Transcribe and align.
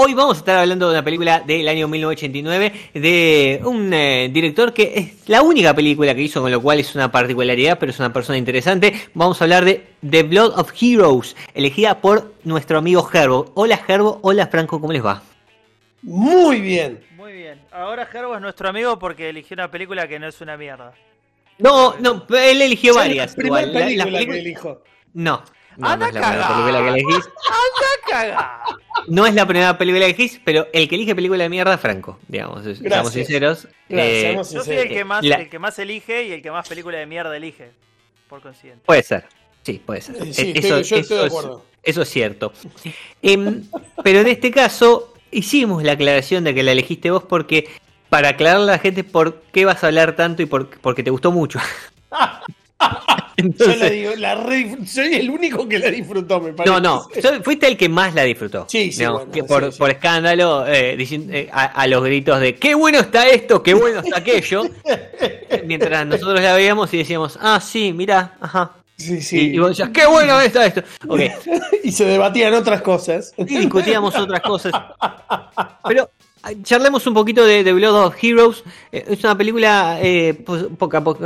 Hoy 0.00 0.14
vamos 0.14 0.36
a 0.36 0.38
estar 0.38 0.58
hablando 0.58 0.86
de 0.86 0.92
una 0.92 1.02
película 1.02 1.40
del 1.40 1.66
año 1.66 1.88
1989 1.88 2.72
de 2.94 3.60
un 3.64 3.92
eh, 3.92 4.30
director 4.32 4.72
que 4.72 4.92
es 4.94 5.28
la 5.28 5.42
única 5.42 5.74
película 5.74 6.14
que 6.14 6.22
hizo, 6.22 6.40
con 6.40 6.52
lo 6.52 6.62
cual 6.62 6.78
es 6.78 6.94
una 6.94 7.10
particularidad, 7.10 7.80
pero 7.80 7.90
es 7.90 7.98
una 7.98 8.12
persona 8.12 8.38
interesante. 8.38 8.94
Vamos 9.14 9.40
a 9.40 9.44
hablar 9.44 9.64
de 9.64 9.88
The 10.08 10.22
Blood 10.22 10.56
of 10.56 10.70
Heroes, 10.80 11.34
elegida 11.52 12.00
por 12.00 12.32
nuestro 12.44 12.78
amigo 12.78 13.02
Gerbo. 13.02 13.50
Hola 13.56 13.76
Gerbo, 13.78 14.20
hola 14.22 14.46
Franco, 14.46 14.80
¿cómo 14.80 14.92
les 14.92 15.04
va? 15.04 15.20
Muy 16.02 16.60
bien. 16.60 17.00
Muy 17.16 17.32
bien. 17.32 17.60
Ahora 17.72 18.06
Gerbo 18.06 18.36
es 18.36 18.40
nuestro 18.40 18.68
amigo 18.68 19.00
porque 19.00 19.30
eligió 19.30 19.54
una 19.56 19.68
película 19.68 20.06
que 20.06 20.20
no 20.20 20.28
es 20.28 20.40
una 20.40 20.56
mierda. 20.56 20.92
No, 21.58 21.96
no, 21.98 22.24
él 22.38 22.62
eligió 22.62 22.94
varias. 22.94 23.32
La 23.32 23.36
primera 23.36 23.66
igual. 23.66 23.96
La- 23.96 24.04
película 24.04 24.32
que 24.32 24.38
elijo. 24.38 24.82
No, 25.14 25.42
no, 25.78 25.88
Anda 25.88 26.06
no 26.06 26.06
es 26.08 26.14
la 26.14 26.20
primera 26.28 26.48
película 26.48 26.80
que 26.82 26.88
elegís. 26.88 27.28
¡Caga! 28.10 28.62
No 29.06 29.26
es 29.26 29.34
la 29.34 29.46
primera 29.46 29.78
película 29.78 30.00
que 30.06 30.10
elegís, 30.12 30.40
pero 30.44 30.66
el 30.72 30.88
que 30.88 30.94
elige 30.94 31.14
película 31.14 31.42
de 31.44 31.48
mierda 31.48 31.74
es 31.74 31.80
Franco, 31.80 32.18
digamos, 32.28 32.62
seamos 32.64 32.80
Gracias. 32.82 33.12
sinceros. 33.14 33.68
Gracias, 33.88 34.16
Eh, 34.16 34.20
seamos 34.22 34.50
Yo 34.52 34.64
soy 34.64 34.76
el 34.76 34.88
que 34.88 35.04
más, 35.04 35.24
La- 35.24 35.36
el 35.36 35.48
que 35.48 35.58
más 35.58 35.78
elige 35.78 36.24
y 36.26 36.32
el 36.32 36.42
que 36.42 36.50
más 36.50 36.68
película 36.68 36.98
de 36.98 37.06
mierda 37.06 37.34
elige. 37.36 37.70
Por 38.28 38.40
consiguiente. 38.42 38.82
Puede 38.84 39.02
ser, 39.02 39.24
sí, 39.62 39.80
puede 39.84 40.00
ser. 40.02 40.16
Eh, 40.16 40.32
sí, 40.34 40.42
Eh, 40.42 40.52
estoy- 40.56 40.82
yo 40.82 40.96
estoy 40.96 41.16
de 41.18 41.26
es- 41.26 41.32
acuerdo. 41.32 41.64
eso 41.82 42.02
es 42.02 42.08
cierto. 42.10 42.52
Em, 43.22 43.64
pero 44.02 44.20
en 44.20 44.26
este 44.28 44.50
caso 44.50 45.14
hicimos 45.30 45.82
la 45.82 45.92
aclaración 45.92 46.44
de 46.44 46.54
que 46.54 46.62
la 46.62 46.72
elegiste 46.72 47.10
vos 47.10 47.22
porque 47.24 47.68
para 48.08 48.30
aclararle 48.30 48.64
a 48.64 48.76
la 48.76 48.78
gente 48.78 49.04
por 49.04 49.42
qué 49.52 49.64
vas 49.66 49.84
a 49.84 49.88
hablar 49.88 50.16
tanto 50.16 50.42
y 50.42 50.46
por, 50.46 50.68
porque 50.80 51.02
te 51.02 51.10
gustó 51.10 51.30
mucho. 51.30 51.58
Yo 52.80 53.44
Entonces- 53.44 53.78
la 53.80 53.90
digo, 53.90 54.10
la 54.16 54.34
re- 54.34 54.78
soy 54.86 55.14
el 55.14 55.30
único 55.30 55.68
que 55.68 55.78
la 55.78 55.90
disfrutó, 55.90 56.40
me 56.40 56.52
parece. 56.52 56.74
no, 56.74 56.80
no, 56.80 57.08
fuiste 57.44 57.66
el 57.68 57.76
que 57.76 57.88
más 57.88 58.14
la 58.14 58.22
disfrutó. 58.24 58.66
Sí, 58.68 58.90
sí, 58.92 58.98
Digamos, 58.98 59.20
bueno, 59.26 59.32
que 59.32 59.44
por, 59.44 59.64
sí, 59.66 59.72
sí. 59.72 59.78
por 59.78 59.90
escándalo, 59.90 60.66
eh, 60.66 60.96
diciendo, 60.96 61.32
eh, 61.32 61.48
a, 61.52 61.64
a 61.66 61.86
los 61.86 62.02
gritos 62.02 62.40
de 62.40 62.56
qué 62.56 62.74
bueno 62.74 62.98
está 63.00 63.28
esto, 63.28 63.62
qué 63.62 63.74
bueno 63.74 64.00
está 64.00 64.18
aquello. 64.18 64.64
mientras 65.66 66.06
nosotros 66.06 66.40
la 66.40 66.54
veíamos 66.54 66.92
y 66.94 66.98
decíamos, 66.98 67.38
ah, 67.40 67.60
sí, 67.60 67.92
mirá, 67.92 68.34
ajá. 68.40 68.72
Sí, 68.96 69.14
Y, 69.14 69.20
sí. 69.22 69.38
y 69.54 69.58
vos 69.58 69.68
decías, 69.70 69.90
qué 69.90 70.06
bueno 70.06 70.40
está 70.40 70.66
esto. 70.66 70.82
Ok, 71.06 71.20
Y 71.84 71.92
se 71.92 72.04
debatían 72.04 72.54
otras 72.54 72.82
cosas. 72.82 73.32
y 73.36 73.44
discutíamos 73.44 74.16
otras 74.16 74.40
cosas. 74.40 74.72
Pero 75.86 76.10
charlemos 76.62 77.06
un 77.06 77.14
poquito 77.14 77.44
de 77.44 77.62
The 77.64 77.72
Blood 77.72 78.06
of 78.06 78.14
Heroes. 78.22 78.64
Eh, 78.92 79.04
Es 79.08 79.22
una 79.24 79.36
película 79.36 79.98
eh, 80.00 80.28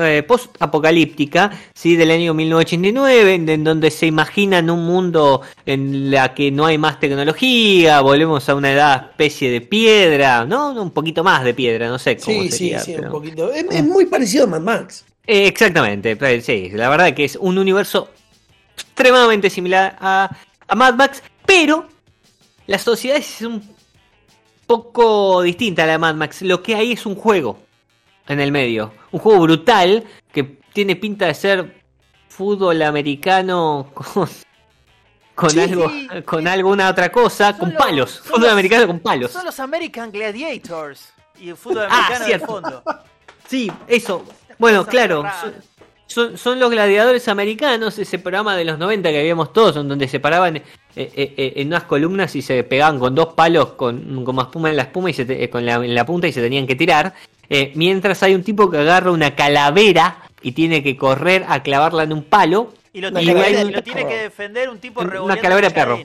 eh, 0.01 0.23
post-apocalíptica, 0.27 1.51
¿sí? 1.75 1.97
del 1.97 2.11
año 2.11 2.35
1989, 2.35 3.35
en, 3.35 3.49
en 3.49 3.65
donde 3.65 3.91
se 3.91 4.07
imaginan 4.07 4.71
un 4.71 4.85
mundo 4.87 5.43
en 5.67 6.11
la 6.11 6.35
que 6.35 6.51
no 6.51 6.67
hay 6.67 6.79
más 6.79 6.99
tecnología, 7.01 8.01
volvemos 8.01 8.49
a 8.49 8.55
una 8.55 8.73
edad 8.73 9.07
especie 9.11 9.51
de 9.51 9.61
piedra, 9.61 10.45
¿no? 10.45 10.73
Un 10.81 10.91
poquito 10.91 11.23
más 11.23 11.45
de 11.45 11.55
piedra, 11.55 11.89
no 11.89 11.99
sé 11.99 12.17
cómo 12.17 12.43
Sí, 12.43 12.51
sí, 12.51 12.57
sería. 12.59 12.79
sí, 12.81 12.93
pero- 12.97 13.07
un 13.09 13.13
poquito. 13.13 13.53
Es, 13.53 13.65
es 13.71 13.85
muy 13.85 14.07
parecido 14.07 14.45
a 14.45 14.47
Mad 14.49 14.61
Max. 14.61 15.05
Eh, 15.27 15.47
exactamente, 15.47 16.17
eh, 16.21 16.41
sí, 16.41 16.71
la 16.73 16.89
verdad 16.89 17.15
que 17.15 17.25
es 17.25 17.37
un 17.37 17.57
universo 17.59 18.09
extremadamente 18.77 19.51
similar 19.51 19.97
a, 20.01 20.35
a 20.67 20.75
Mad 20.75 20.95
Max, 20.95 21.23
pero 21.47 21.87
la 22.67 22.79
sociedad 22.79 23.19
es 23.19 23.41
un 23.43 23.63
poco 24.83 25.43
distinta 25.43 25.83
a 25.83 25.87
la 25.87 25.93
de 25.93 25.99
Mad 25.99 26.15
Max. 26.15 26.43
Lo 26.43 26.63
que 26.63 26.75
hay 26.75 26.93
es 26.93 27.05
un 27.07 27.15
juego 27.15 27.59
en 28.29 28.41
el 28.41 28.53
medio, 28.53 28.93
un 29.11 29.21
juego 29.21 29.41
brutal 29.43 30.05
que 30.33 30.59
tiene 30.73 30.97
pinta 30.97 31.27
de 31.27 31.35
ser 31.35 31.83
fútbol 32.29 32.81
americano 32.83 33.91
con, 33.93 34.29
con 35.35 35.51
Sí, 35.51 35.61
algo, 35.61 35.91
sí, 35.91 36.09
con 36.25 36.43
sí. 36.43 36.49
alguna 36.49 36.89
otra 36.89 37.11
cosa, 37.13 37.51
Son 37.51 37.59
con 37.61 37.69
los- 37.75 37.79
palos, 37.79 38.21
fútbol 38.21 38.41
los- 38.43 38.53
americano 38.53 38.87
con 38.87 39.01
palos. 39.01 39.31
Son 39.31 39.45
los 39.45 39.61
American 39.61 40.11
Gladiators 40.11 41.13
y 41.39 41.51
el 41.51 41.57
fútbol 41.57 41.87
Ah, 41.91 41.97
americano 42.07 42.19
de 42.21 42.25
cierto. 42.27 42.47
fondo. 42.47 42.83
Sí, 43.49 43.71
eso. 43.87 44.25
Bueno, 44.59 44.87
claro. 44.87 45.25
Son, 46.07 46.39
son- 46.39 46.59
los 46.59 46.71
gladiadores 46.71 47.29
americanos, 47.29 47.99
ese 47.99 48.19
programa 48.19 48.57
de 48.57 48.65
los 48.65 48.79
90 48.79 49.11
que 49.11 49.19
habíamos 49.21 49.53
todos, 49.53 49.75
donde 49.75 50.09
se 50.09 50.21
paraban 50.21 50.63
en 50.97 51.67
unas 51.69 51.85
columnas 51.85 52.35
y 52.37 52.43
se 52.43 52.63
pegaban 52.65 52.99
con 52.99 53.15
dos 53.15 53.35
palos 53.35 53.73
con, 53.73 54.25
con 54.25 54.35
más 54.37 54.47
espuma 54.47 54.71
en 54.71 54.77
la 54.77 54.83
espuma 54.83 55.11
y 55.11 55.15
se 55.15 55.25
te- 55.25 55.43
eh, 55.45 55.49
con 55.51 55.65
la, 55.65 55.75
en 55.77 55.95
la 55.95 56.05
punta 56.05 56.27
y 56.29 56.33
se 56.33 56.41
tenían 56.43 56.67
que 56.67 56.75
tirar. 56.77 57.15
eh, 57.49 57.73
mientras 57.75 58.23
hay 58.23 58.35
un 58.35 58.43
tipo 58.43 58.71
que 58.71 58.79
agarra 58.79 59.11
una 59.11 59.35
calavera 59.35 60.19
y 60.43 60.53
tiene 60.53 60.83
que 60.83 60.97
correr 60.97 61.45
a 61.49 61.63
clavarla 61.63 62.03
en 62.03 62.13
un 62.13 62.25
palo. 62.25 62.73
Y 62.93 63.01
lo, 63.01 63.09
Una 63.09 63.21
tiene, 63.21 63.35
calavera 63.35 63.59
que- 63.61 63.65
de 63.67 63.73
lo 63.73 63.83
tiene 63.83 64.01
perro. 64.03 64.11
que 64.11 64.23
defender 64.23 64.69
un 64.71 64.79
tipo 64.79 65.01
Una 65.01 65.11
revolviendo 65.11 65.43
calavera 65.43 65.69
la 65.69 65.75
de 65.75 65.75
perro. 65.75 65.99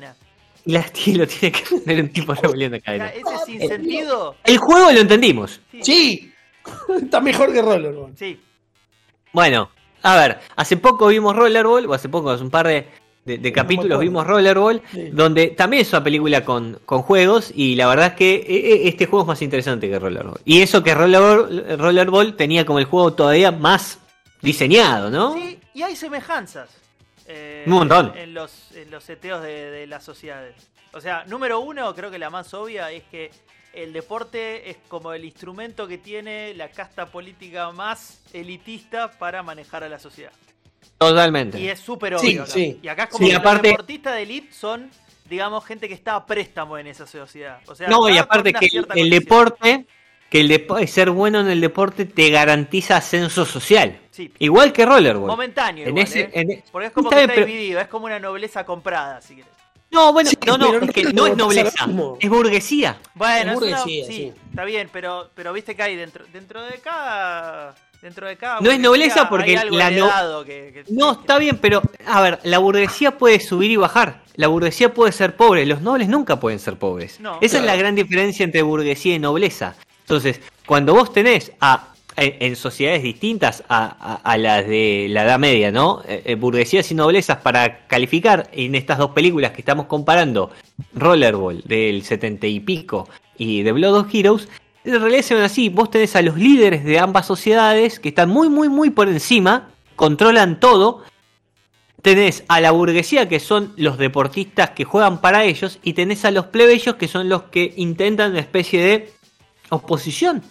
Y 0.65 0.71
la- 0.71 0.85
y 1.05 1.13
lo 1.15 1.27
tiene 1.27 1.51
que 1.57 1.63
poner 1.79 2.01
un 2.03 2.09
tipo 2.09 2.33
revolviendo 2.33 2.77
O 2.77 2.79
sea, 2.79 2.85
cadena. 2.97 3.07
Ese 3.09 3.45
sin 3.45 3.67
sentido. 3.67 4.35
El 4.43 4.57
juego 4.57 4.91
lo 4.91 4.99
entendimos. 4.99 5.61
Sí. 5.81 6.31
Está 7.01 7.19
mejor 7.21 7.51
que 7.53 7.61
Rollerball. 7.61 8.13
Sí. 8.17 8.39
Bueno, 9.33 9.69
a 10.03 10.15
ver, 10.17 10.39
hace 10.55 10.77
poco 10.77 11.07
vimos 11.07 11.35
Rollerball, 11.35 11.85
o 11.85 11.93
hace 11.93 12.09
poco, 12.09 12.29
hace 12.29 12.43
un 12.43 12.49
par 12.49 12.67
de, 12.67 12.87
de- 13.37 13.51
capítulos 13.51 13.99
vimos 13.99 14.25
Rollerball, 14.25 14.81
Sí. 14.91 15.09
donde 15.11 15.47
también 15.49 15.81
es 15.81 15.91
una 15.91 16.03
película 16.03 16.45
con, 16.45 16.79
con 16.85 17.01
juegos, 17.01 17.51
y 17.53 17.75
la 17.75 17.87
verdad 17.87 18.07
es 18.07 18.13
que 18.13 18.35
eh, 18.35 18.45
eh, 18.47 18.81
este 18.87 19.05
juego 19.05 19.23
es 19.23 19.27
más 19.27 19.41
interesante 19.41 19.89
que 19.89 19.99
Rollerball. 19.99 20.39
Y 20.45 20.61
eso 20.61 20.81
que 20.83 20.93
Rollerball, 20.93 21.77
Rollerball 21.77 22.35
tenía 22.35 22.65
como 22.65 22.79
el 22.79 22.85
juego 22.85 23.13
todavía 23.13 23.51
más 23.51 23.99
diseñado, 24.41 25.09
¿no? 25.09 25.33
Sí, 25.33 25.59
y 25.73 25.81
hay 25.81 25.95
semejanzas. 25.95 26.69
eh, 27.27 27.63
Un 27.67 27.73
montón. 27.73 28.13
En 28.15 28.33
los, 28.33 28.71
en 28.73 28.89
los 28.89 29.03
seteos 29.03 29.41
de, 29.43 29.69
de 29.71 29.87
las 29.87 30.03
sociedades. 30.03 30.55
O 30.93 31.01
sea, 31.01 31.25
número 31.25 31.59
uno, 31.59 31.93
creo 31.93 32.09
que 32.09 32.17
la 32.19 32.29
más 32.29 32.53
obvia 32.53 32.89
es 32.91 33.03
que 33.11 33.29
el 33.73 33.91
deporte 33.93 34.69
es 34.69 34.77
como 34.87 35.11
el 35.13 35.25
instrumento 35.25 35.87
que 35.87 35.97
tiene 35.97 36.53
la 36.55 36.69
casta 36.69 37.07
política 37.07 37.69
más 37.71 38.21
elitista 38.33 39.11
para 39.19 39.43
manejar 39.43 39.83
a 39.83 39.89
la 39.89 39.99
sociedad. 39.99 40.31
Totalmente. 40.97 41.59
Y 41.59 41.67
es 41.69 41.79
súper 41.79 42.17
Sí, 42.19 42.27
obvio. 42.29 42.43
acá. 42.43 42.51
sí. 42.51 42.79
Y 42.81 42.87
acá 42.87 43.03
es 43.03 43.09
como 43.09 43.25
Sí, 43.25 43.31
que 43.31 43.37
aparte- 43.37 43.67
los 43.67 43.71
deportistas 43.77 44.15
de 44.15 44.21
elite 44.23 44.53
son, 44.53 44.89
digamos, 45.29 45.63
gente 45.65 45.87
que 45.87 45.93
está 45.93 46.15
a 46.15 46.25
préstamo 46.25 46.77
en 46.77 46.87
esa 46.87 47.05
sociedad. 47.05 47.59
O 47.67 47.75
sea, 47.75 47.87
no, 47.87 48.09
y 48.09 48.17
aparte 48.17 48.53
que 48.53 48.69
el, 48.95 49.09
deporte, 49.09 49.85
que 50.29 50.39
el 50.41 50.49
depo- 50.49 50.85
ser 50.87 51.11
bueno 51.11 51.39
en 51.41 51.49
el 51.49 51.61
deporte 51.61 52.05
te 52.05 52.29
garantiza 52.31 52.97
ascenso 52.97 53.45
social. 53.45 53.99
Sí. 54.11 54.33
Igual 54.39 54.73
que 54.73 54.85
Rollerball. 54.85 55.27
Momentáneo, 55.27 55.83
En 55.83 55.89
igual, 55.89 56.03
ese- 56.03 56.21
¿eh? 56.21 56.29
en- 56.33 56.63
Porque 56.71 56.87
es 56.87 56.93
como 56.93 57.09
Está 57.09 57.15
que 57.17 57.27
bien, 57.27 57.29
está 57.29 57.35
pero- 57.35 57.45
dividido, 57.47 57.79
es 57.81 57.87
como 57.87 58.05
una 58.07 58.19
nobleza 58.19 58.65
comprada, 58.65 59.21
si 59.21 59.35
querés. 59.35 59.51
No, 59.89 60.11
bueno, 60.11 60.29
Sí, 60.29 60.37
no, 60.45 60.57
no, 60.57 60.73
es 60.79 60.91
que 60.91 61.03
no 61.13 61.27
es 61.27 61.37
nobleza, 61.37 61.87
es 62.19 62.29
burguesía. 62.29 62.97
Bueno, 63.13 63.35
Es 63.35 63.39
es 63.39 63.45
una- 63.45 63.77
burguesía, 63.83 64.05
sí, 64.05 64.11
sí. 64.13 64.33
está 64.49 64.65
bien, 64.65 64.89
pero, 64.91 65.29
pero 65.33 65.53
viste 65.53 65.75
que 65.77 65.83
hay 65.83 65.95
dentro, 65.95 66.25
dentro 66.33 66.61
de 66.61 66.73
cada. 66.79 67.73
Dentro 68.01 68.27
de 68.27 68.37
cada. 68.37 68.61
No 68.61 68.69
es 68.71 68.79
nobleza 68.79 69.27
porque 69.29 69.55
la 69.55 69.65
no- 69.65 70.05
heredado 70.05 70.45
que, 70.45 70.71
que- 70.85 70.93
No, 70.93 71.15
que- 71.15 71.21
está 71.21 71.37
bien, 71.39 71.57
pero 71.59 71.81
a 72.05 72.21
ver, 72.21 72.39
la 72.43 72.59
burguesía 72.59 73.17
puede 73.17 73.39
subir 73.39 73.71
y 73.71 73.75
bajar. 73.75 74.21
La 74.35 74.47
burguesía 74.47 74.93
puede 74.93 75.11
ser 75.11 75.35
pobre, 75.35 75.65
los 75.65 75.81
nobles 75.81 76.07
nunca 76.07 76.39
pueden 76.39 76.59
ser 76.59 76.77
pobres. 76.77 77.19
No, 77.19 77.39
Esa 77.41 77.57
es 77.57 77.63
la 77.63 77.75
gran 77.75 77.95
diferencia 77.95 78.43
entre 78.43 78.61
burguesía 78.61 79.15
y 79.15 79.19
nobleza. 79.19 79.75
Entonces, 80.01 80.39
cuando 80.65 80.93
vos 80.93 81.11
tenés 81.11 81.51
a 81.59 81.93
en, 82.15 82.35
en 82.39 82.55
sociedades 82.55 83.03
distintas 83.03 83.63
a, 83.69 83.95
a- 83.99 84.31
a 84.31 84.37
las 84.37 84.65
de 84.67 85.07
la 85.09 85.23
Edad 85.23 85.37
Media, 85.39 85.71
¿no? 85.71 86.01
Eh, 86.07 86.23
eh, 86.25 86.35
burguesías 86.35 86.89
y 86.91 86.95
noblezas 86.95 87.37
para 87.37 87.85
calificar 87.87 88.49
en 88.53 88.73
estas 88.75 88.97
dos 88.97 89.11
películas 89.11 89.51
que 89.51 89.61
estamos 89.61 89.85
comparando, 89.85 90.51
Rollerball 90.95 91.61
del 91.65 92.03
70 92.03 92.47
y 92.47 92.59
pico 92.59 93.07
y 93.37 93.63
The 93.63 93.71
Blood 93.71 93.95
of 93.99 94.07
Heroes, 94.13 94.47
en 94.95 95.01
realidad 95.01 95.21
se 95.21 95.35
ven 95.35 95.43
así, 95.43 95.69
vos 95.69 95.91
tenés 95.91 96.15
a 96.15 96.21
los 96.21 96.37
líderes 96.37 96.83
de 96.83 96.99
ambas 96.99 97.27
sociedades 97.27 97.99
que 97.99 98.09
están 98.09 98.29
muy, 98.29 98.49
muy, 98.49 98.69
muy 98.69 98.89
por 98.89 99.09
encima, 99.09 99.69
controlan 99.95 100.59
todo, 100.59 101.03
tenés 102.01 102.43
a 102.47 102.61
la 102.61 102.71
burguesía 102.71 103.27
que 103.27 103.39
son 103.39 103.73
los 103.75 103.97
deportistas 103.97 104.71
que 104.71 104.85
juegan 104.85 105.19
para 105.19 105.43
ellos 105.43 105.79
y 105.83 105.93
tenés 105.93 106.23
a 106.25 106.31
los 106.31 106.45
plebeyos 106.47 106.95
que 106.95 107.07
son 107.07 107.27
los 107.27 107.43
que 107.43 107.73
intentan 107.75 108.31
una 108.31 108.39
especie 108.39 108.81
de 108.81 109.11
oposición. 109.69 110.41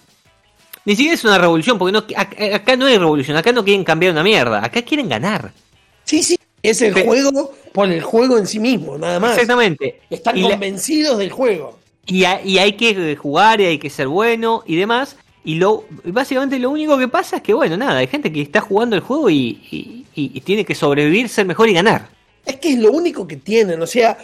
Ni 0.85 0.94
siquiera 0.94 1.15
es 1.15 1.25
una 1.25 1.38
revolución, 1.38 1.79
porque 1.79 1.93
no, 1.93 2.05
acá 2.55 2.77
no 2.77 2.87
hay 2.87 2.99
revolución, 2.99 3.37
acá 3.37 3.53
no 3.53 3.65
quieren 3.65 3.85
cambiar 3.85 4.12
una 4.12 4.23
mierda, 4.23 4.65
acá 4.65 4.83
quieren 4.83 5.09
ganar. 5.09 5.53
Sí, 6.05 6.23
sí, 6.23 6.38
es 6.62 6.81
el 6.83 6.94
juego 6.94 7.53
por 7.73 7.91
el 7.91 8.03
juego 8.03 8.38
en 8.38 8.47
sí 8.47 8.61
mismo, 8.61 8.97
nada 8.97 9.19
más. 9.19 9.33
Exactamente. 9.33 10.03
Están 10.11 10.41
convencidos 10.41 11.19
del 11.19 11.31
juego. 11.31 11.79
Y, 12.06 12.25
hay 12.25 12.73
que 12.75 13.17
jugar 13.17 13.61
y 13.61 13.64
hay 13.64 13.79
que 13.79 13.91
ser 13.91 14.08
bueno 14.08 14.62
y 14.67 14.76
demás. 14.76 15.17
Y 15.44 15.61
básicamente 16.05 16.58
lo 16.58 16.70
único 16.70 16.99
que 16.99 17.08
pasa 17.08 17.37
es 17.37 17.43
que, 17.43 17.55
bueno, 17.55 17.76
nada, 17.76 17.99
hay 17.99 18.06
gente 18.06 18.32
que 18.32 18.43
está 18.43 18.61
jugando 18.61 18.97
el 18.97 19.03
juego 19.03 19.31
y, 19.31 20.05
tiene 20.44 20.64
que 20.64 20.75
sobrevivir, 20.75 21.29
ser 21.29 21.47
mejor 21.47 21.69
y 21.69 21.75
ganar. 21.75 22.08
Es 22.44 22.56
que 22.56 22.73
es 22.73 22.79
lo 22.79 22.93
único 22.93 23.26
que 23.26 23.37
tienen. 23.37 23.82
O 23.82 23.87
sea, 23.87 24.17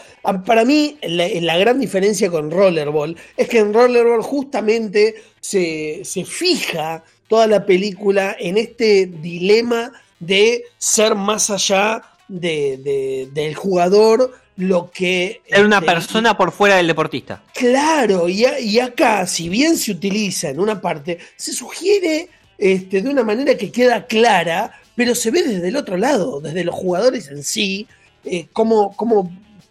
para 0.44 0.64
mí 0.64 0.96
la, 1.02 1.58
gran 1.58 1.80
diferencia 1.80 2.30
con 2.30 2.50
Rollerball 2.50 3.16
es 3.36 3.48
que 3.48 3.58
en 3.58 3.74
Rollerball 3.74 4.22
justamente 4.22 5.16
se, 5.40 6.00
se 6.04 6.24
fija 6.24 7.04
toda 7.28 7.46
la 7.46 7.66
película 7.66 8.36
en 8.38 8.58
este 8.58 9.06
dilema 9.06 9.92
de 10.20 10.64
ser 10.78 11.14
más 11.16 11.50
allá 11.50 12.02
de, 12.28 13.28
del 13.32 13.54
jugador 13.54 14.32
lo 14.56 14.90
que... 14.90 15.40
Ser 15.48 15.64
una 15.64 15.78
este, 15.78 15.86
persona 15.86 16.36
por 16.36 16.52
fuera 16.52 16.76
del 16.76 16.86
deportista. 16.86 17.42
Claro, 17.54 18.28
y, 18.28 18.78
acá, 18.78 19.26
si 19.26 19.48
bien 19.48 19.76
se 19.76 19.92
utiliza 19.92 20.50
en 20.50 20.60
una 20.60 20.80
parte, 20.80 21.18
se 21.36 21.52
sugiere 21.52 22.28
este, 22.58 23.02
de 23.02 23.08
una 23.08 23.24
manera 23.24 23.56
que 23.56 23.70
queda 23.70 24.06
clara, 24.06 24.80
pero 24.94 25.14
se 25.14 25.30
ve 25.30 25.42
desde 25.42 25.68
el 25.68 25.76
otro 25.76 25.96
lado, 25.96 26.40
desde 26.40 26.64
los 26.64 26.74
jugadores 26.74 27.28
en 27.28 27.42
sí, 27.42 27.86
eh, 28.24 28.46
cómo, 28.52 28.94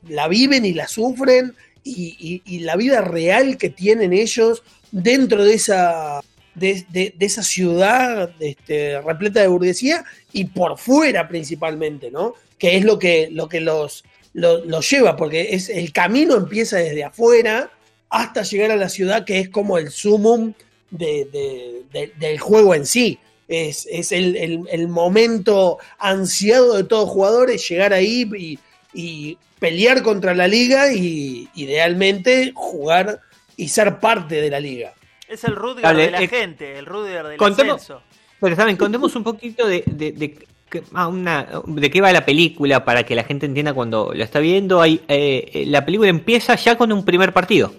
la 0.08 0.28
viven 0.28 0.66
y 0.66 0.74
la 0.74 0.88
sufren 0.88 1.54
y, 1.84 2.60
la 2.60 2.76
vida 2.76 3.02
real 3.02 3.58
que 3.58 3.70
tienen 3.70 4.14
ellos 4.14 4.64
dentro 4.92 5.44
de 5.44 5.54
esa, 5.54 6.22
de, 6.56 7.14
esa 7.20 7.44
ciudad 7.44 8.32
este, 8.40 9.00
repleta 9.02 9.42
de 9.42 9.48
burguesía 9.48 10.04
y 10.34 10.46
por 10.46 10.78
fuera 10.78 11.28
principalmente, 11.28 12.12
¿no? 12.12 12.34
Que 12.58 12.78
es 12.78 12.84
lo 12.84 13.00
que, 13.00 13.30
lo 13.32 13.48
que 13.48 13.62
los, 13.62 14.04
los, 14.34 14.90
lleva, 14.90 15.16
porque 15.16 15.50
es, 15.52 15.70
el 15.70 15.92
camino 15.92 16.36
empieza 16.36 16.78
desde 16.78 17.04
afuera 17.04 17.70
hasta 18.10 18.44
llegar 18.44 18.72
a 18.72 18.76
la 18.76 18.90
ciudad, 18.90 19.26
que 19.26 19.40
es 19.40 19.50
como 19.50 19.78
el 19.78 19.90
sumum 19.90 20.54
del 20.90 22.40
juego 22.40 22.76
en 22.76 22.86
sí. 22.86 23.20
Es, 23.48 24.12
el, 24.12 24.88
momento 24.88 25.78
ansiado 25.98 26.76
de 26.78 26.84
todos 26.84 27.10
jugadores, 27.10 27.68
llegar 27.68 27.94
ahí 27.94 28.30
y, 28.38 28.60
y 28.94 29.38
pelear 29.60 30.02
contra 30.02 30.34
la 30.34 30.48
liga 30.48 30.92
y 30.92 31.50
idealmente 31.54 32.52
jugar 32.56 33.22
y 33.56 33.68
ser 33.68 34.00
parte 34.00 34.42
de 34.42 34.50
la 34.50 34.60
liga. 34.60 34.94
Es 35.28 35.44
el 35.44 35.56
Rudiger 35.56 35.96
de 35.96 36.12
la 36.12 36.22
eh, 36.22 36.28
gente, 36.28 36.80
el 36.80 36.86
Rudiger 36.86 37.28
del 37.28 37.38
contemos, 37.38 37.76
ascenso. 37.76 38.02
Pero 38.40 38.56
saben, 38.56 38.76
contemos 38.76 39.16
un 39.16 39.24
poquito 39.24 39.68
de, 39.68 39.84
de, 39.86 40.12
de, 40.12 40.48
una, 40.94 41.62
de 41.66 41.92
qué 41.92 42.02
va 42.02 42.12
la 42.12 42.26
película 42.26 42.84
para 42.86 43.04
que 43.04 43.16
la 43.16 43.24
gente 43.24 43.46
entienda 43.46 43.74
cuando 43.74 44.12
lo 44.14 44.24
está 44.24 44.40
viendo. 44.40 44.82
Hay, 44.82 45.02
eh, 45.08 45.64
la 45.68 45.86
película 45.86 46.10
empieza 46.10 46.56
ya 46.56 46.78
con 46.78 46.92
un 46.92 47.04
primer 47.04 47.34
partido. 47.34 47.74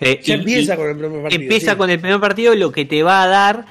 Eh, 0.00 0.20
ya 0.22 0.34
empieza 0.34 0.76
con 0.76 0.88
el 0.88 0.96
primer 0.96 1.22
partido. 1.22 1.42
Empieza 1.42 1.76
con 1.76 1.90
el 1.90 2.00
primer 2.00 2.20
partido, 2.20 2.54
lo 2.54 2.72
que 2.72 2.84
te 2.84 3.02
va 3.02 3.22
a 3.22 3.26
dar 3.26 3.66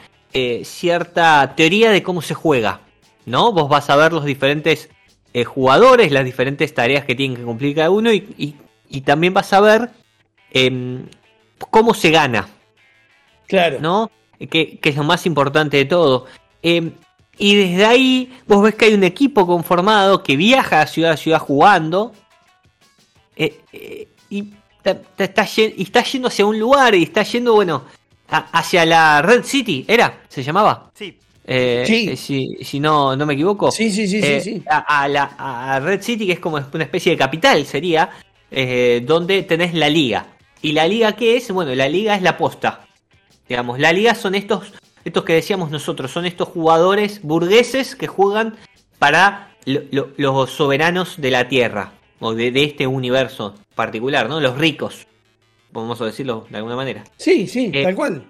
cierta 0.63 1.53
teoría 1.56 1.91
de 1.91 2.03
cómo 2.03 2.21
se 2.21 2.36
juega. 2.36 2.81
¿No? 3.25 3.51
Vos 3.51 3.69
vas 3.69 3.89
a 3.89 3.95
ver 3.95 4.13
los 4.13 4.25
diferentes 4.25 4.89
jugadores, 5.45 6.12
las 6.12 6.25
diferentes 6.25 6.74
tareas 6.74 7.06
que 7.06 7.15
tienen 7.15 7.38
que 7.38 7.44
cumplir 7.44 7.75
cada 7.75 7.91
uno 7.91 8.12
y, 8.12 8.27
y, 8.38 8.56
y 8.89 9.01
también 9.01 9.33
vas 9.33 9.53
a 9.53 9.62
ver 9.62 9.89
em, 10.51 11.06
cómo 11.69 11.94
se 11.94 12.12
gana. 12.12 12.50
Claro. 13.47 13.77
¿No? 13.80 14.12
Que, 14.50 14.80
es 14.81 14.95
lo 14.95 15.03
más 15.03 15.25
importante 15.25 15.77
de 15.77 15.86
todo. 15.86 16.25
Em, 16.62 16.94
y 17.39 17.56
desde 17.56 17.86
ahí 17.86 18.38
vos 18.45 18.62
ves 18.62 18.75
que 18.75 18.86
hay 18.86 18.94
un 18.94 19.06
equipo 19.06 19.47
conformado 19.47 20.21
que 20.21 20.36
viaja 20.36 20.81
a 20.81 20.88
ciudad 20.88 21.13
a 21.13 21.18
ciudad 21.18 21.39
jugando. 21.39 22.12
Eh, 23.36 23.62
eh, 23.71 24.07
y, 24.30 24.50
está, 25.18 25.45
yendo 26.03 26.27
hacia 26.27 26.45
un 26.45 26.59
lugar 26.59 26.94
y 26.95 27.03
está 27.03 27.24
yendo, 27.24 27.53
bueno, 27.53 27.86
hacia 28.27 28.86
la 28.86 29.21
Red 29.21 29.45
City, 29.45 29.86
¿era? 29.88 30.21
¿Se 30.27 30.44
llamaba? 30.44 30.91
Sí. 30.94 31.18
Eh, 31.45 32.15
si, 32.18 32.80
no, 32.81 33.15
no 33.15 33.25
me 33.25 33.36
equivoco. 33.36 33.71
Sí, 33.71 33.89
sí, 33.89 34.07
sí, 34.07 34.21
sí, 34.41 34.63
A, 34.68 35.07
la 35.07 35.31
a 35.38 35.80
Red 35.80 36.01
City, 36.01 36.27
que 36.27 36.33
es 36.33 36.39
como 36.39 36.57
una 36.74 36.83
especie 36.83 37.13
de 37.13 37.18
capital, 37.18 37.65
sería, 37.65 38.09
donde 39.03 39.44
tenés 39.44 39.74
la 39.74 39.89
liga. 39.89 40.27
¿Y 40.62 40.74
la 40.74 40.86
liga 40.86 41.13
qué 41.13 41.38
es? 41.38 41.50
Bueno, 41.51 41.74
la 41.74 41.88
liga 41.88 42.15
es 42.15 42.21
la 42.21 42.38
posta. 42.38 42.86
Digamos, 43.47 43.80
la 43.80 43.94
liga 43.94 44.13
son 44.13 44.36
estos, 44.36 44.74
estos 45.04 45.24
que 45.24 45.34
decíamos 45.34 45.72
nosotros, 45.72 46.12
son 46.12 46.25
estos 46.25 46.48
jugadores 46.48 47.22
burgueses 47.24 47.96
que 47.96 48.07
juegan 48.07 48.57
para 48.98 49.56
los 49.66 50.50
soberanos 50.51 51.19
de 51.22 51.31
la 51.31 51.48
Tierra, 51.48 51.94
o 52.19 52.34
de, 52.34 52.51
este 52.63 52.88
universo 52.88 53.56
particular, 53.75 54.28
¿no? 54.28 54.40
Los 54.40 54.57
ricos, 54.57 55.07
podemos 55.72 56.00
decirlo 56.00 56.48
de 56.50 56.57
alguna 56.57 56.75
manera. 56.75 57.04
Sí, 57.18 57.48
sí, 57.48 57.72
eh, 57.74 57.84
tal 57.84 57.96
cual. 57.96 58.24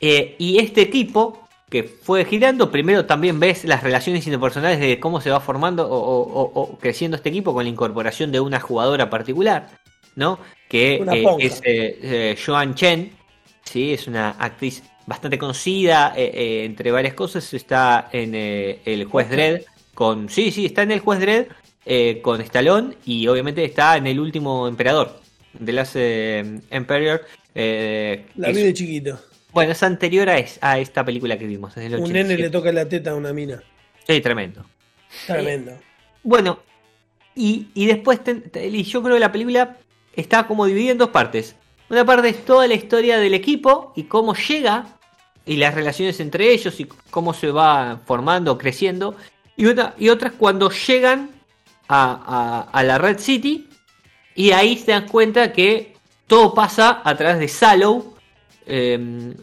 Eh, 0.00 0.34
y 0.38 0.58
este 0.58 0.82
equipo 0.82 1.46
que 1.68 1.84
fue 1.84 2.24
girando, 2.24 2.70
primero 2.70 3.06
también 3.06 3.38
ves 3.38 3.64
las 3.64 3.82
relaciones 3.82 4.26
interpersonales 4.26 4.80
de 4.80 4.98
cómo 4.98 5.20
se 5.20 5.30
va 5.30 5.38
formando 5.40 5.86
o 5.88 6.76
creciendo 6.80 7.16
este 7.16 7.28
equipo 7.28 7.54
con 7.54 7.62
la 7.62 7.70
incorporación 7.70 8.32
de 8.32 8.40
una 8.40 8.58
jugadora 8.58 9.08
particular. 9.08 9.68
¿no? 10.16 10.38
Que 10.68 11.02
eh, 11.64 12.32
es 12.32 12.44
Joan 12.44 12.74
Chen, 12.74 13.12
¿sí? 13.64 13.92
es 13.92 14.06
una 14.06 14.30
actriz 14.30 14.82
bastante 15.06 15.38
conocida 15.38 16.12
entre 16.16 16.90
varias 16.90 17.14
cosas. 17.14 17.52
Está 17.54 18.08
en 18.12 18.34
El 18.34 19.04
Juez 19.04 19.30
Dredd 19.30 19.62
con. 19.94 20.28
Sí, 20.28 20.50
sí, 20.50 20.66
está 20.66 20.82
en 20.82 20.92
El 20.92 21.00
Juez 21.00 21.20
Dredd 21.20 21.46
con 22.22 22.40
Stallone 22.40 22.94
y 23.04 23.26
obviamente 23.26 23.64
está 23.64 23.96
en 23.96 24.06
El 24.06 24.20
Último 24.20 24.68
Emperador 24.68 25.20
de 25.52 25.72
las 25.72 25.96
Emperor. 25.96 27.22
la 27.54 28.48
vi 28.48 28.62
de 28.62 28.74
chiquito. 28.74 29.20
Bueno, 29.52 29.72
es 29.72 29.82
anterior 29.82 30.30
a, 30.30 30.36
a 30.60 30.78
esta 30.78 31.04
película 31.04 31.36
que 31.36 31.46
vimos. 31.46 31.76
Un 31.76 32.12
nene 32.12 32.36
le 32.36 32.50
toca 32.50 32.70
la 32.72 32.88
teta 32.88 33.10
a 33.10 33.14
una 33.16 33.32
mina. 33.32 33.62
Sí, 34.06 34.20
tremendo. 34.20 34.64
Tremendo. 35.26 35.72
bueno, 36.22 36.60
y, 37.34 37.68
y 37.74 37.86
después, 37.86 38.20
yo 38.24 39.02
creo 39.02 39.14
que 39.14 39.20
la 39.20 39.32
película 39.32 39.76
está 40.14 40.46
como 40.46 40.66
dividida 40.66 40.92
en 40.92 40.98
dos 40.98 41.08
partes. 41.10 41.56
Una 41.90 42.04
parte 42.04 42.28
es 42.28 42.44
toda 42.44 42.68
la 42.68 42.74
historia 42.74 43.18
del 43.18 43.34
equipo 43.34 43.92
y 43.96 44.04
cómo 44.04 44.34
llega 44.34 44.86
y 45.44 45.56
las 45.56 45.74
relaciones 45.74 46.20
entre 46.20 46.52
ellos 46.52 46.78
y 46.78 46.86
cómo 47.10 47.34
se 47.34 47.50
va 47.50 48.00
formando, 48.06 48.56
creciendo. 48.56 49.16
Y, 49.56 49.66
otra, 49.66 49.94
y 49.98 50.08
otra 50.08 50.28
es 50.28 50.34
cuando 50.34 50.70
llegan 50.70 51.30
a, 51.88 52.82
la 52.84 52.98
Red 52.98 53.18
City 53.18 53.68
y 54.36 54.52
ahí 54.52 54.78
se 54.78 54.92
dan 54.92 55.08
cuenta 55.08 55.52
que 55.52 55.96
todo 56.28 56.54
pasa 56.54 57.02
a 57.04 57.16
través 57.16 57.40
de 57.40 57.48
Sallow, 57.48 58.14
eh, 58.66 59.34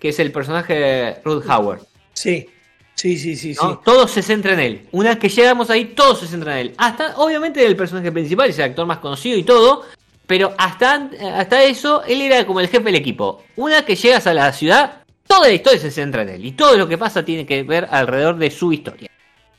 que 0.00 0.08
es 0.08 0.18
el 0.18 0.32
personaje 0.32 0.74
de 0.74 1.20
Ruth 1.22 1.44
Howard. 1.46 1.82
Sí. 2.14 2.48
Sí, 2.94 3.18
sí, 3.18 3.36
sí, 3.36 3.54
sí. 3.54 3.60
Todo 3.84 4.08
se 4.08 4.22
centra 4.22 4.52
en 4.54 4.60
él. 4.60 4.88
Una 4.92 5.10
vez 5.10 5.18
que 5.18 5.28
llegamos 5.28 5.70
ahí, 5.70 5.86
todo 5.86 6.14
se 6.14 6.26
centra 6.26 6.60
en 6.60 6.68
él. 6.68 6.74
Hasta, 6.76 7.16
obviamente, 7.16 7.64
el 7.64 7.74
personaje 7.74 8.12
principal, 8.12 8.50
es 8.50 8.58
el 8.58 8.64
actor 8.64 8.86
más 8.86 8.98
conocido 8.98 9.38
y 9.38 9.42
todo. 9.42 9.84
Pero 10.30 10.54
hasta, 10.58 11.10
hasta 11.34 11.64
eso, 11.64 12.04
él 12.04 12.20
era 12.20 12.46
como 12.46 12.60
el 12.60 12.68
jefe 12.68 12.84
del 12.84 12.94
equipo. 12.94 13.42
Una 13.56 13.78
vez 13.78 13.84
que 13.84 13.96
llegas 13.96 14.28
a 14.28 14.32
la 14.32 14.52
ciudad, 14.52 15.02
toda 15.26 15.48
la 15.48 15.52
historia 15.52 15.80
se 15.80 15.90
centra 15.90 16.22
en 16.22 16.28
él. 16.28 16.44
Y 16.44 16.52
todo 16.52 16.76
lo 16.76 16.86
que 16.86 16.96
pasa 16.96 17.24
tiene 17.24 17.44
que 17.44 17.64
ver 17.64 17.88
alrededor 17.90 18.38
de 18.38 18.48
su 18.52 18.72
historia. 18.72 19.10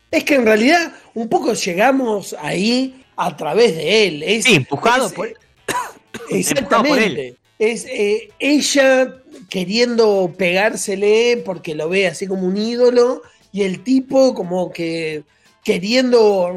Es 0.09 0.23
que 0.23 0.35
en 0.35 0.45
realidad, 0.45 0.93
un 1.13 1.27
poco 1.27 1.51
llegamos 1.55 2.37
ahí 2.39 3.03
a 3.17 3.35
través 3.35 3.75
de 3.75 4.07
él. 4.07 4.23
Es, 4.23 4.45
sí, 4.45 4.55
empujado 4.55 5.09
por 5.09 5.27
él. 5.27 5.35
Exactamente. 6.29 7.35
Es 7.59 7.85
eh, 7.87 8.29
ella 8.39 9.13
queriendo 9.49 10.33
pegársele 10.37 11.43
porque 11.43 11.75
lo 11.75 11.89
ve 11.89 12.07
así 12.07 12.27
como 12.27 12.47
un 12.47 12.55
ídolo 12.55 13.23
y 13.51 13.63
el 13.63 13.83
tipo 13.83 14.33
como 14.33 14.71
que 14.71 15.23
queriendo 15.63 16.51